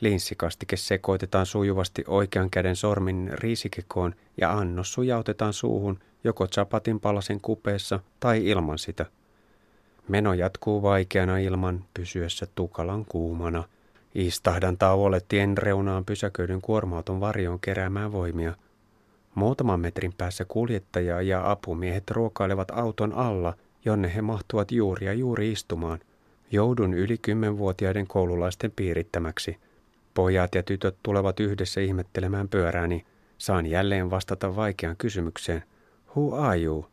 Linssikastike 0.00 0.76
sekoitetaan 0.76 1.46
sujuvasti 1.46 2.04
oikean 2.06 2.50
käden 2.50 2.76
sormin 2.76 3.30
riisikekoon 3.32 4.14
ja 4.36 4.52
annos 4.52 4.92
sujautetaan 4.92 5.52
suuhun 5.52 5.98
joko 6.24 6.46
chapatin 6.46 7.00
palasen 7.00 7.40
kupeessa 7.40 8.00
tai 8.20 8.46
ilman 8.46 8.78
sitä. 8.78 9.06
Meno 10.08 10.34
jatkuu 10.34 10.82
vaikeana 10.82 11.38
ilman 11.38 11.84
pysyessä 11.94 12.46
tukalan 12.54 13.04
kuumana. 13.04 13.64
Istahdan 14.14 14.78
tauolle 14.78 15.20
tien 15.28 15.58
reunaan 15.58 16.04
pysäköidyn 16.04 16.60
kuorma-auton 16.60 17.20
varjoon 17.20 17.60
keräämään 17.60 18.12
voimia. 18.12 18.54
Muutaman 19.34 19.80
metrin 19.80 20.12
päässä 20.18 20.44
kuljettaja 20.44 21.22
ja 21.22 21.50
apumiehet 21.50 22.10
ruokailevat 22.10 22.70
auton 22.70 23.12
alla, 23.12 23.54
jonne 23.84 24.14
he 24.14 24.22
mahtuvat 24.22 24.72
juuri 24.72 25.06
ja 25.06 25.12
juuri 25.12 25.52
istumaan. 25.52 26.00
Joudun 26.50 26.94
yli 26.94 27.18
kymmenvuotiaiden 27.18 28.06
koululaisten 28.06 28.72
piirittämäksi– 28.76 29.56
Pojat 30.14 30.54
ja 30.54 30.62
tytöt 30.62 30.96
tulevat 31.02 31.40
yhdessä 31.40 31.80
ihmettelemään 31.80 32.48
pyörääni. 32.48 33.04
Saan 33.38 33.66
jälleen 33.66 34.10
vastata 34.10 34.56
vaikeaan 34.56 34.96
kysymykseen. 34.96 35.64
Who 36.16 36.36
are 36.36 36.62
you? 36.62 36.86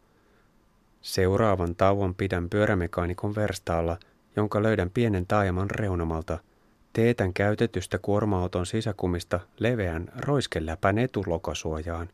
Seuraavan 1.01 1.75
tauon 1.75 2.15
pidän 2.15 2.49
pyörämekaanikon 2.49 3.35
verstaalla, 3.35 3.97
jonka 4.35 4.63
löydän 4.63 4.89
pienen 4.89 5.27
taajaman 5.27 5.69
reunamalta. 5.69 6.39
Teetän 6.97 7.33
käytetystä 7.33 7.97
kuorma-auton 7.97 8.65
sisäkumista 8.65 9.39
leveän 9.59 10.11
roiskeläpän 10.19 10.97
etulokasuojaan. 10.97 12.09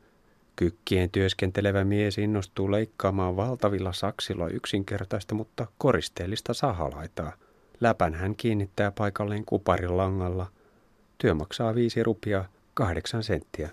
Kykkien 0.56 1.10
työskentelevä 1.10 1.84
mies 1.84 2.18
innostuu 2.18 2.72
leikkaamaan 2.72 3.36
valtavilla 3.36 3.94
saksilla 3.94 4.48
yksinkertaista, 4.48 5.36
mutta 5.36 5.68
koristeellista 5.78 6.54
sahalaitaa. 6.54 7.34
Läpän 7.82 8.14
hän 8.14 8.36
kiinnittää 8.36 8.92
paikalleen 8.92 9.46
kuparin 9.46 9.98
langalla– 9.98 10.48
Työ 11.24 11.34
maksaa 11.34 11.76
viisi 11.76 12.04
rupia 12.04 12.46
kahdeksan 12.74 13.24
senttiä. 13.24 13.70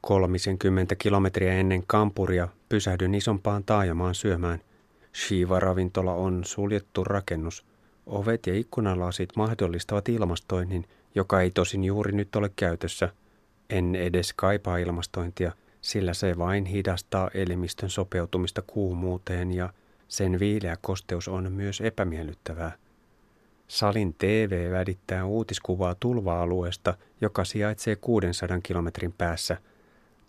30 0.00 0.94
kilometriä 0.94 1.52
ennen 1.52 1.84
kampuria 1.86 2.48
pysähdyn 2.68 3.14
isompaan 3.14 3.64
taajamaan 3.64 4.14
syömään. 4.14 4.60
Shiva-ravintola 5.14 6.14
on 6.14 6.44
suljettu 6.44 7.04
rakennus. 7.04 7.67
Ovet 8.08 8.46
ja 8.46 8.54
ikkunalasit 8.54 9.30
mahdollistavat 9.36 10.08
ilmastoinnin, 10.08 10.84
joka 11.14 11.40
ei 11.40 11.50
tosin 11.50 11.84
juuri 11.84 12.12
nyt 12.12 12.36
ole 12.36 12.50
käytössä. 12.56 13.08
En 13.70 13.94
edes 13.94 14.32
kaipaa 14.32 14.76
ilmastointia, 14.76 15.52
sillä 15.80 16.14
se 16.14 16.38
vain 16.38 16.64
hidastaa 16.64 17.30
elimistön 17.34 17.90
sopeutumista 17.90 18.62
kuumuuteen 18.62 19.54
ja 19.54 19.72
sen 20.08 20.38
viileä 20.38 20.76
kosteus 20.80 21.28
on 21.28 21.52
myös 21.52 21.80
epämiellyttävää. 21.80 22.72
Salin 23.68 24.14
TV 24.18 24.72
välittää 24.72 25.24
uutiskuvaa 25.24 25.94
tulva-alueesta, 25.94 26.94
joka 27.20 27.44
sijaitsee 27.44 27.96
600 27.96 28.60
kilometrin 28.62 29.12
päässä. 29.12 29.56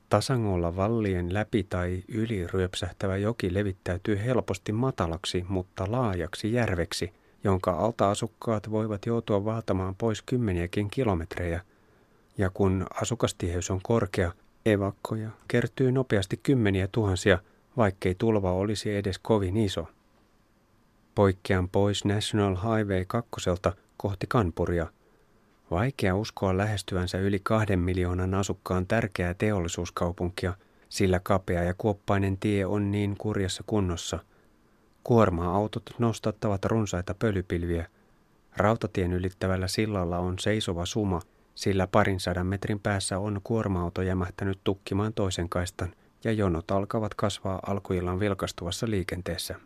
Tasangolla 0.10 0.76
vallien 0.76 1.34
läpi 1.34 1.63
tai 1.63 2.04
yli 2.08 2.48
ryöpsähtävä 2.48 3.18
joki 3.18 3.54
levittäytyy 3.54 4.20
helposti 4.26 4.72
matalaksi, 4.72 5.46
mutta 5.48 5.92
laajaksi 5.92 6.54
järveksi, 6.54 7.13
jonka 7.43 7.71
alta-asukkaat 7.71 8.71
voivat 8.71 9.06
joutua 9.06 9.45
vaatamaan 9.45 9.95
pois 9.95 10.21
kymmeniäkin 10.21 10.89
kilometrejä. 10.89 11.62
Ja 12.38 12.49
kun 12.49 12.86
asukastiheys 13.02 13.71
on 13.71 13.80
korkea, 13.84 14.32
evakkoja 14.65 15.30
kertyy 15.47 15.91
nopeasti 15.91 16.38
kymmeniä 16.43 16.88
tuhansia, 16.91 17.39
vaikkei 17.78 18.15
tulva 18.15 18.52
olisi 18.52 18.95
edes 18.95 19.19
kovin 19.19 19.58
iso. 19.58 19.88
Poikkean 21.15 21.69
pois 21.69 22.06
National 22.06 22.56
Highway 22.56 23.06
2 23.08 23.30
kohti 23.97 24.28
Kanpuria. 24.28 24.88
Vaikea 25.71 26.15
uskoa 26.15 26.58
lähestyvänsä 26.58 27.17
yli 27.17 27.39
kahden 27.43 27.80
miljoonan 27.80 28.34
asukkaan 28.34 28.88
tärkeää 28.88 29.34
teollisuuskaupunkia, 29.34 30.54
sillä 30.89 31.19
kapea 31.23 31.63
ja 31.63 31.73
kuoppainen 31.78 32.38
tie 32.38 32.65
on 32.65 32.91
niin 32.91 33.15
kurjassa 33.17 33.63
kunnossa. 33.67 34.19
Kuorma-autot 35.04 35.84
nostattavat 36.00 36.66
runsaita 36.66 37.14
pölypilviä. 37.14 37.88
Rautatien 38.58 39.14
ylittävällä 39.14 39.68
sillalla 39.68 40.18
on 40.20 40.40
seisova 40.40 40.86
suma, 40.86 41.22
sillä 41.56 41.88
parin 41.88 42.20
sadan 42.20 42.48
metrin 42.48 42.80
päässä 42.80 43.20
on 43.20 43.42
kuorma-auto 43.44 44.02
jämähtänyt 44.02 44.60
tukkimaan 44.64 45.14
toisen 45.14 45.50
kaistan 45.50 45.96
ja 46.24 46.32
jonot 46.32 46.72
alkavat 46.72 47.14
kasvaa 47.14 47.60
alkuillan 47.68 48.20
vilkastuvassa 48.20 48.90
liikenteessä. 48.90 49.60